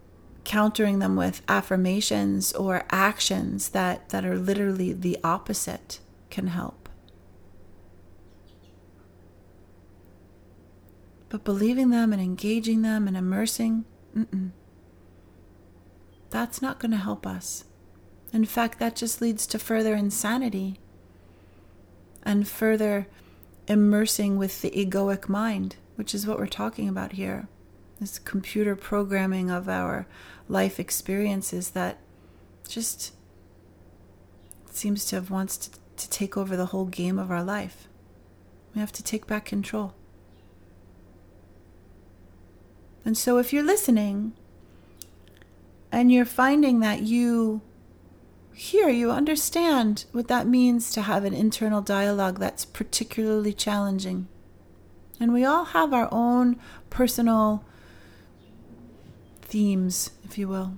countering 0.44 0.98
them 0.98 1.16
with 1.16 1.42
affirmations 1.48 2.52
or 2.52 2.84
actions 2.90 3.70
that, 3.70 4.08
that 4.10 4.24
are 4.24 4.38
literally 4.38 4.92
the 4.92 5.18
opposite 5.24 6.00
can 6.28 6.48
help. 6.48 6.79
But 11.30 11.44
believing 11.44 11.88
them 11.88 12.12
and 12.12 12.20
engaging 12.20 12.82
them 12.82 13.08
and 13.08 13.16
immersing, 13.16 13.86
mm-mm. 14.14 14.50
that's 16.28 16.60
not 16.60 16.78
going 16.78 16.90
to 16.90 16.98
help 16.98 17.26
us. 17.26 17.64
In 18.32 18.44
fact, 18.44 18.78
that 18.78 18.96
just 18.96 19.22
leads 19.22 19.46
to 19.46 19.58
further 19.58 19.94
insanity 19.94 20.78
and 22.22 22.46
further 22.46 23.06
immersing 23.66 24.36
with 24.36 24.60
the 24.60 24.70
egoic 24.72 25.28
mind, 25.28 25.76
which 25.94 26.14
is 26.14 26.26
what 26.26 26.38
we're 26.38 26.46
talking 26.46 26.88
about 26.88 27.12
here. 27.12 27.48
This 28.00 28.18
computer 28.18 28.74
programming 28.74 29.50
of 29.50 29.68
our 29.68 30.06
life 30.48 30.80
experiences 30.80 31.70
that 31.70 31.98
just 32.68 33.14
seems 34.70 35.04
to 35.06 35.16
have 35.16 35.30
wants 35.30 35.56
to, 35.56 35.70
to 35.96 36.10
take 36.10 36.36
over 36.36 36.56
the 36.56 36.66
whole 36.66 36.86
game 36.86 37.18
of 37.18 37.30
our 37.30 37.44
life. 37.44 37.88
We 38.74 38.80
have 38.80 38.92
to 38.92 39.02
take 39.02 39.26
back 39.26 39.44
control. 39.44 39.94
And 43.04 43.16
so, 43.16 43.38
if 43.38 43.52
you're 43.52 43.62
listening 43.62 44.32
and 45.90 46.12
you're 46.12 46.24
finding 46.24 46.80
that 46.80 47.02
you 47.02 47.62
hear, 48.54 48.88
you 48.88 49.10
understand 49.10 50.04
what 50.12 50.28
that 50.28 50.46
means 50.46 50.92
to 50.92 51.02
have 51.02 51.24
an 51.24 51.34
internal 51.34 51.80
dialogue 51.80 52.38
that's 52.38 52.64
particularly 52.64 53.52
challenging. 53.52 54.28
And 55.18 55.32
we 55.32 55.44
all 55.44 55.64
have 55.66 55.92
our 55.92 56.08
own 56.12 56.56
personal 56.90 57.64
themes, 59.42 60.10
if 60.24 60.38
you 60.38 60.48
will. 60.48 60.74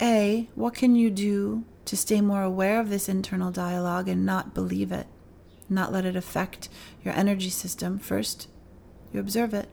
A, 0.00 0.48
what 0.54 0.74
can 0.74 0.94
you 0.96 1.10
do 1.10 1.64
to 1.84 1.96
stay 1.96 2.20
more 2.20 2.42
aware 2.42 2.80
of 2.80 2.88
this 2.88 3.08
internal 3.08 3.50
dialogue 3.50 4.08
and 4.08 4.24
not 4.24 4.54
believe 4.54 4.90
it, 4.90 5.06
not 5.68 5.92
let 5.92 6.06
it 6.06 6.16
affect 6.16 6.68
your 7.04 7.14
energy 7.14 7.50
system? 7.50 7.98
First, 7.98 8.48
you 9.12 9.20
observe 9.20 9.54
it. 9.54 9.68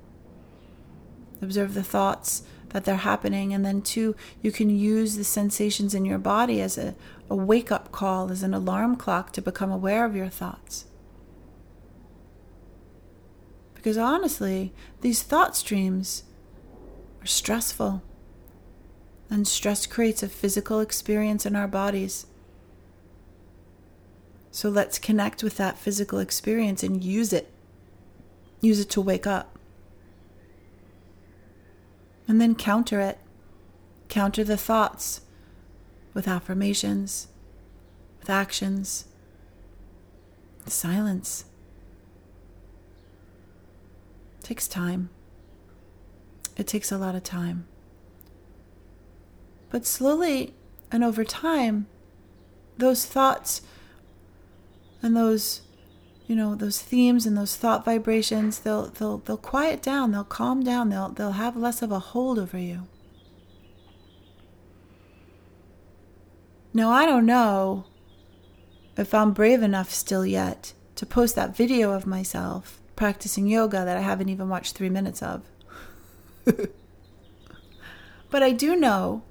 Observe 1.41 1.73
the 1.73 1.84
thoughts 1.84 2.43
that 2.69 2.86
they're 2.86 2.95
happening. 2.97 3.54
And 3.54 3.65
then, 3.65 3.82
two, 3.82 4.15
you 4.41 4.52
can 4.52 4.69
use 4.69 5.15
the 5.15 5.23
sensations 5.23 5.93
in 5.93 6.06
your 6.06 6.17
body 6.17 6.62
as 6.62 6.78
a, 6.78 6.95
a 7.30 7.36
wake 7.36 7.71
up 7.71 7.91
call, 7.91 8.32
as 8.32 8.43
an 8.43 8.54
alarm 8.54 8.95
clock 8.95 9.32
to 9.34 9.41
become 9.41 9.71
aware 9.71 10.06
of 10.06 10.15
your 10.15 10.30
thoughts. 10.30 10.86
Because 13.73 13.97
honestly, 13.97 14.73
these 15.02 15.21
thought 15.21 15.56
streams 15.56 16.23
are 17.21 17.28
stressful. 17.28 18.02
And 19.30 19.47
stress 19.47 19.86
creates 19.86 20.23
a 20.23 20.30
physical 20.30 20.80
experience 20.80 21.45
in 21.45 21.56
our 21.56 21.67
bodies. 21.67 22.28
So 24.52 24.69
let's 24.69 24.97
connect 24.97 25.43
with 25.43 25.58
that 25.58 25.78
physical 25.78 26.17
experience 26.19 26.82
and 26.82 27.04
use 27.04 27.32
it. 27.32 27.52
Use 28.61 28.79
it 28.79 28.89
to 28.91 29.01
wake 29.01 29.27
up. 29.27 29.57
And 32.27 32.41
then 32.41 32.55
counter 32.55 32.99
it. 32.99 33.19
Counter 34.09 34.43
the 34.43 34.57
thoughts 34.57 35.21
with 36.13 36.27
affirmations, 36.27 37.27
with 38.19 38.29
actions, 38.29 39.05
with 40.63 40.73
silence. 40.73 41.45
It 44.39 44.45
takes 44.45 44.67
time. 44.67 45.09
It 46.55 46.65
takes 46.65 46.91
a 46.91 46.97
lot 46.97 47.15
of 47.15 47.23
time. 47.23 47.67
But 49.69 49.85
slowly 49.85 50.53
and 50.91 51.03
over 51.03 51.23
time, 51.23 51.87
those 52.77 53.05
thoughts 53.05 53.61
and 55.01 55.15
those 55.15 55.61
you 56.27 56.35
know 56.35 56.53
those 56.55 56.81
themes 56.81 57.25
and 57.25 57.37
those 57.37 57.55
thought 57.55 57.83
vibrations 57.85 58.59
they'll 58.59 58.87
they'll 58.87 59.17
they'll 59.19 59.37
quiet 59.37 59.81
down 59.81 60.11
they'll 60.11 60.23
calm 60.23 60.63
down 60.63 60.89
they'll 60.89 61.09
they'll 61.09 61.31
have 61.31 61.55
less 61.57 61.81
of 61.81 61.91
a 61.91 61.99
hold 61.99 62.37
over 62.37 62.59
you 62.59 62.87
now 66.73 66.91
i 66.91 67.05
don't 67.05 67.25
know 67.25 67.85
if 68.97 69.13
i'm 69.13 69.31
brave 69.31 69.63
enough 69.63 69.89
still 69.89 70.25
yet 70.25 70.73
to 70.95 71.05
post 71.05 71.35
that 71.35 71.55
video 71.55 71.91
of 71.91 72.05
myself 72.05 72.81
practicing 72.95 73.47
yoga 73.47 73.85
that 73.85 73.97
i 73.97 74.01
haven't 74.01 74.29
even 74.29 74.49
watched 74.49 74.75
3 74.75 74.89
minutes 74.89 75.23
of 75.23 75.43
but 78.29 78.43
i 78.43 78.51
do 78.51 78.75
know 78.75 79.23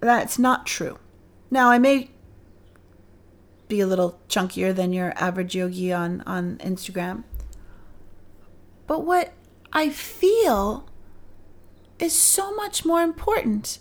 that's 0.00 0.38
not 0.38 0.66
true. 0.66 0.98
Now, 1.50 1.70
I 1.70 1.78
may 1.78 2.10
be 3.68 3.80
a 3.80 3.86
little 3.86 4.18
chunkier 4.28 4.74
than 4.74 4.92
your 4.92 5.12
average 5.16 5.54
yogi 5.54 5.92
on, 5.92 6.22
on 6.26 6.56
Instagram, 6.58 7.24
but 8.86 9.04
what 9.04 9.32
I 9.72 9.90
feel 9.90 10.88
is 11.98 12.12
so 12.12 12.54
much 12.54 12.84
more 12.84 13.02
important. 13.02 13.78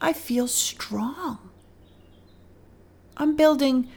I 0.00 0.12
feel 0.12 0.48
strong. 0.48 1.38
I'm 3.16 3.36
building 3.36 3.88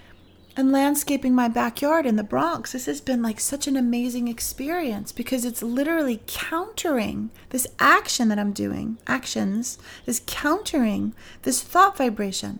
and 0.55 0.71
landscaping 0.71 1.34
my 1.34 1.47
backyard 1.47 2.05
in 2.05 2.17
the 2.17 2.23
Bronx. 2.23 2.73
This 2.73 2.86
has 2.86 3.01
been 3.01 3.21
like 3.21 3.39
such 3.39 3.67
an 3.67 3.77
amazing 3.77 4.27
experience 4.27 5.12
because 5.12 5.45
it's 5.45 5.63
literally 5.63 6.21
countering 6.27 7.32
this 7.49 7.67
action 7.79 8.27
that 8.29 8.39
I'm 8.39 8.51
doing, 8.51 8.97
actions, 9.08 9.77
is 10.05 10.21
countering 10.25 11.15
this 11.43 11.62
thought 11.62 11.97
vibration 11.97 12.60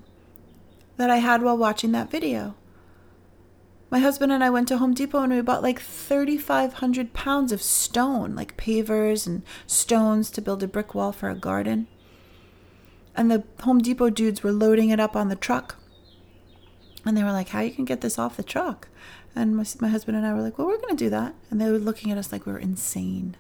that 1.00 1.10
I 1.10 1.18
had 1.18 1.42
while 1.42 1.58
watching 1.58 1.94
that 1.94 2.12
video. 2.12 2.56
My 3.90 4.00
husband 4.00 4.34
and 4.34 4.44
I 4.44 4.50
went 4.50 4.68
to 4.68 4.78
Home 4.78 4.94
Depot 4.94 5.22
and 5.24 5.34
we 5.34 5.40
bought 5.40 5.64
like 5.64 5.80
3,500 5.80 7.14
pounds 7.14 7.54
of 7.54 7.62
stone, 7.62 8.36
like 8.36 8.58
pavers 8.58 9.26
and 9.26 9.44
stones 9.66 10.30
to 10.32 10.42
build 10.42 10.62
a 10.62 10.68
brick 10.68 10.94
wall 10.94 11.14
for 11.14 11.30
a 11.30 11.36
garden. 11.36 11.88
And 13.16 13.32
the 13.32 13.46
Home 13.62 13.80
Depot 13.80 14.10
dudes 14.10 14.44
were 14.44 14.52
loading 14.52 14.90
it 14.90 15.00
up 15.00 15.16
on 15.16 15.30
the 15.30 15.38
truck 15.38 15.78
and 17.06 17.16
they 17.16 17.24
were 17.24 17.32
like, 17.32 17.48
How 17.48 17.62
you 17.62 17.72
can 17.72 17.86
get 17.86 18.02
this 18.02 18.20
off 18.20 18.36
the 18.36 18.44
truck? 18.44 18.90
And 19.34 19.56
my, 19.56 19.64
my 19.80 19.88
husband 19.88 20.18
and 20.18 20.28
I 20.28 20.34
were 20.34 20.42
like, 20.42 20.58
Well, 20.58 20.68
we're 20.68 20.82
going 20.82 20.98
to 20.98 21.06
do 21.06 21.10
that. 21.12 21.34
And 21.50 21.62
they 21.62 21.72
were 21.72 21.80
looking 21.80 22.12
at 22.12 22.18
us 22.18 22.34
like 22.34 22.46
we 22.46 22.52
were 22.52 22.60
insane. 22.60 23.38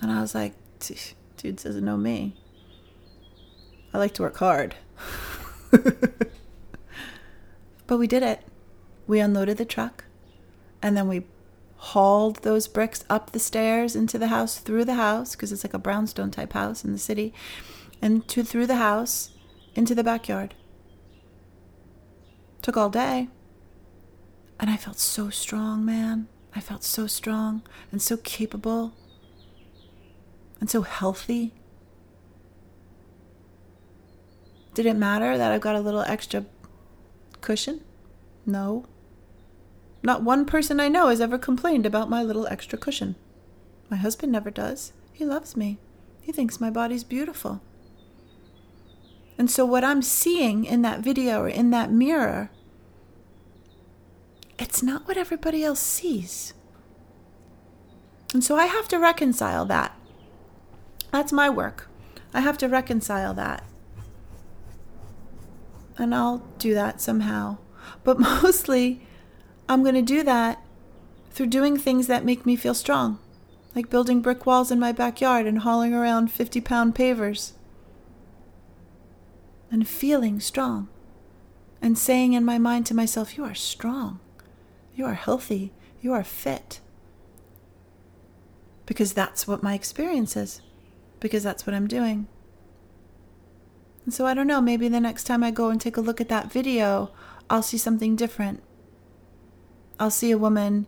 And 0.00 0.12
I 0.12 0.20
was 0.20 0.36
like, 0.36 0.54
Dude 0.78 1.56
doesn't 1.56 1.84
know 1.84 1.96
me. 1.96 2.36
I 3.92 3.98
like 3.98 4.14
to 4.14 4.22
work 4.22 4.36
hard. 4.36 4.76
but 7.86 7.98
we 7.98 8.06
did 8.06 8.22
it. 8.22 8.42
We 9.06 9.20
unloaded 9.20 9.58
the 9.58 9.64
truck 9.64 10.04
and 10.84 10.96
then 10.96 11.08
we 11.08 11.24
hauled 11.76 12.36
those 12.36 12.68
bricks 12.68 13.04
up 13.08 13.32
the 13.32 13.38
stairs 13.38 13.96
into 13.96 14.18
the 14.18 14.28
house, 14.28 14.58
through 14.58 14.84
the 14.84 14.94
house, 14.94 15.34
because 15.34 15.50
it's 15.50 15.64
like 15.64 15.74
a 15.74 15.78
brownstone 15.78 16.30
type 16.30 16.52
house 16.52 16.84
in 16.84 16.92
the 16.92 16.98
city, 16.98 17.32
and 18.02 18.28
to 18.28 18.42
through 18.42 18.66
the 18.66 18.76
house 18.76 19.30
into 19.74 19.94
the 19.94 20.04
backyard. 20.04 20.54
Took 22.62 22.76
all 22.76 22.90
day. 22.90 23.28
And 24.60 24.70
I 24.70 24.76
felt 24.76 24.98
so 24.98 25.30
strong, 25.30 25.84
man. 25.84 26.28
I 26.54 26.60
felt 26.60 26.84
so 26.84 27.06
strong 27.06 27.62
and 27.90 28.00
so 28.00 28.16
capable 28.18 28.94
and 30.60 30.70
so 30.70 30.82
healthy. 30.82 31.54
Did 34.72 34.86
it 34.86 34.96
matter 34.96 35.36
that 35.36 35.52
I've 35.52 35.60
got 35.60 35.76
a 35.76 35.80
little 35.80 36.02
extra 36.02 36.44
cushion? 37.44 37.80
No. 38.44 38.86
Not 40.02 40.22
one 40.22 40.44
person 40.44 40.80
I 40.80 40.88
know 40.88 41.08
has 41.08 41.20
ever 41.20 41.38
complained 41.38 41.86
about 41.86 42.10
my 42.10 42.22
little 42.22 42.46
extra 42.46 42.78
cushion. 42.78 43.14
My 43.88 43.96
husband 43.96 44.32
never 44.32 44.50
does. 44.50 44.92
He 45.12 45.24
loves 45.24 45.56
me. 45.56 45.78
He 46.20 46.32
thinks 46.32 46.60
my 46.60 46.70
body's 46.70 47.04
beautiful. 47.04 47.60
And 49.38 49.50
so, 49.50 49.64
what 49.64 49.84
I'm 49.84 50.02
seeing 50.02 50.64
in 50.64 50.82
that 50.82 51.00
video 51.00 51.40
or 51.42 51.48
in 51.48 51.70
that 51.70 51.90
mirror, 51.90 52.50
it's 54.58 54.82
not 54.82 55.06
what 55.06 55.16
everybody 55.16 55.64
else 55.64 55.80
sees. 55.80 56.54
And 58.32 58.42
so, 58.42 58.56
I 58.56 58.66
have 58.66 58.88
to 58.88 58.98
reconcile 58.98 59.64
that. 59.66 59.96
That's 61.12 61.32
my 61.32 61.50
work. 61.50 61.88
I 62.32 62.40
have 62.40 62.58
to 62.58 62.68
reconcile 62.68 63.34
that. 63.34 63.64
And 65.96 66.14
I'll 66.14 66.38
do 66.58 66.74
that 66.74 67.00
somehow. 67.00 67.58
But 68.02 68.18
mostly, 68.42 69.06
I'm 69.68 69.82
going 69.82 69.94
to 69.94 70.02
do 70.02 70.22
that 70.22 70.62
through 71.30 71.46
doing 71.46 71.76
things 71.76 72.06
that 72.06 72.24
make 72.24 72.46
me 72.46 72.56
feel 72.56 72.74
strong, 72.74 73.18
like 73.74 73.90
building 73.90 74.20
brick 74.20 74.46
walls 74.46 74.70
in 74.70 74.78
my 74.78 74.92
backyard 74.92 75.46
and 75.46 75.60
hauling 75.60 75.94
around 75.94 76.30
50 76.30 76.60
pound 76.60 76.94
pavers 76.94 77.52
and 79.70 79.88
feeling 79.88 80.38
strong 80.38 80.88
and 81.82 81.98
saying 81.98 82.32
in 82.32 82.44
my 82.44 82.56
mind 82.56 82.86
to 82.86 82.94
myself, 82.94 83.36
You 83.36 83.44
are 83.44 83.54
strong, 83.54 84.20
you 84.94 85.04
are 85.04 85.14
healthy, 85.14 85.72
you 86.00 86.12
are 86.12 86.24
fit. 86.24 86.80
Because 88.86 89.12
that's 89.12 89.48
what 89.48 89.62
my 89.62 89.74
experience 89.74 90.36
is, 90.36 90.60
because 91.18 91.42
that's 91.42 91.66
what 91.66 91.74
I'm 91.74 91.88
doing. 91.88 92.28
And 94.04 94.12
so 94.12 94.26
I 94.26 94.34
don't 94.34 94.46
know, 94.46 94.60
maybe 94.60 94.88
the 94.88 95.00
next 95.00 95.24
time 95.24 95.42
I 95.42 95.50
go 95.50 95.70
and 95.70 95.80
take 95.80 95.96
a 95.96 96.02
look 96.02 96.20
at 96.20 96.28
that 96.28 96.52
video, 96.52 97.10
I'll 97.48 97.62
see 97.62 97.78
something 97.78 98.16
different. 98.16 98.62
I'll 99.98 100.10
see 100.10 100.30
a 100.30 100.38
woman 100.38 100.86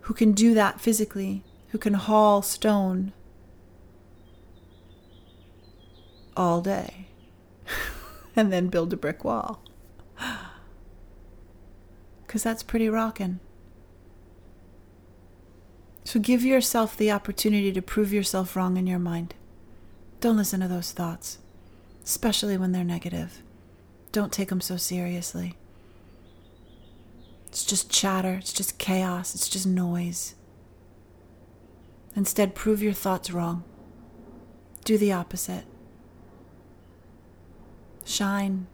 who 0.00 0.14
can 0.14 0.32
do 0.32 0.54
that 0.54 0.80
physically, 0.80 1.42
who 1.68 1.78
can 1.78 1.94
haul 1.94 2.42
stone 2.42 3.12
all 6.36 6.60
day 6.60 7.08
and 8.36 8.52
then 8.52 8.68
build 8.68 8.92
a 8.92 8.96
brick 8.96 9.24
wall. 9.24 9.62
Because 12.26 12.42
that's 12.42 12.64
pretty 12.64 12.88
rockin'. 12.88 13.38
So 16.02 16.18
give 16.18 16.42
yourself 16.44 16.96
the 16.96 17.10
opportunity 17.10 17.72
to 17.72 17.80
prove 17.80 18.12
yourself 18.12 18.56
wrong 18.56 18.76
in 18.76 18.88
your 18.88 18.98
mind. 18.98 19.34
Don't 20.20 20.36
listen 20.36 20.60
to 20.60 20.68
those 20.68 20.92
thoughts, 20.92 21.38
especially 22.04 22.56
when 22.56 22.72
they're 22.72 22.84
negative. 22.84 23.42
Don't 24.12 24.32
take 24.32 24.48
them 24.48 24.60
so 24.60 24.76
seriously. 24.76 25.54
It's 27.48 27.64
just 27.64 27.90
chatter, 27.90 28.34
it's 28.34 28.52
just 28.52 28.78
chaos, 28.78 29.34
it's 29.34 29.48
just 29.48 29.66
noise. 29.66 30.34
Instead, 32.14 32.54
prove 32.54 32.82
your 32.82 32.94
thoughts 32.94 33.30
wrong. 33.30 33.62
Do 34.84 34.96
the 34.96 35.12
opposite. 35.12 35.64
Shine. 38.04 38.66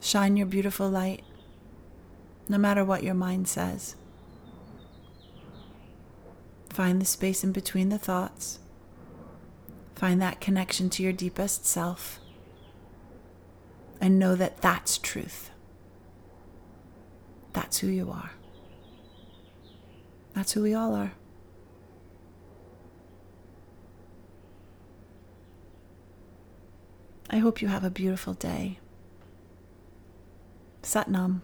Shine 0.00 0.36
your 0.36 0.46
beautiful 0.46 0.88
light, 0.88 1.24
no 2.48 2.58
matter 2.58 2.84
what 2.84 3.02
your 3.02 3.14
mind 3.14 3.48
says. 3.48 3.96
Find 6.70 7.00
the 7.00 7.06
space 7.06 7.42
in 7.42 7.52
between 7.52 7.88
the 7.88 7.98
thoughts. 7.98 8.60
Find 9.96 10.20
that 10.20 10.40
connection 10.40 10.90
to 10.90 11.02
your 11.02 11.12
deepest 11.12 11.64
self. 11.64 12.20
And 14.00 14.18
know 14.18 14.36
that 14.36 14.60
that's 14.60 14.98
truth. 14.98 15.50
That's 17.54 17.78
who 17.78 17.86
you 17.86 18.10
are. 18.10 18.32
That's 20.34 20.52
who 20.52 20.62
we 20.62 20.74
all 20.74 20.94
are. 20.94 21.12
I 27.30 27.38
hope 27.38 27.62
you 27.62 27.68
have 27.68 27.82
a 27.82 27.90
beautiful 27.90 28.34
day. 28.34 28.78
Satnam. 30.82 31.40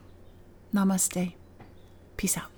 Namaste. 0.74 1.34
Peace 2.18 2.36
out. 2.36 2.51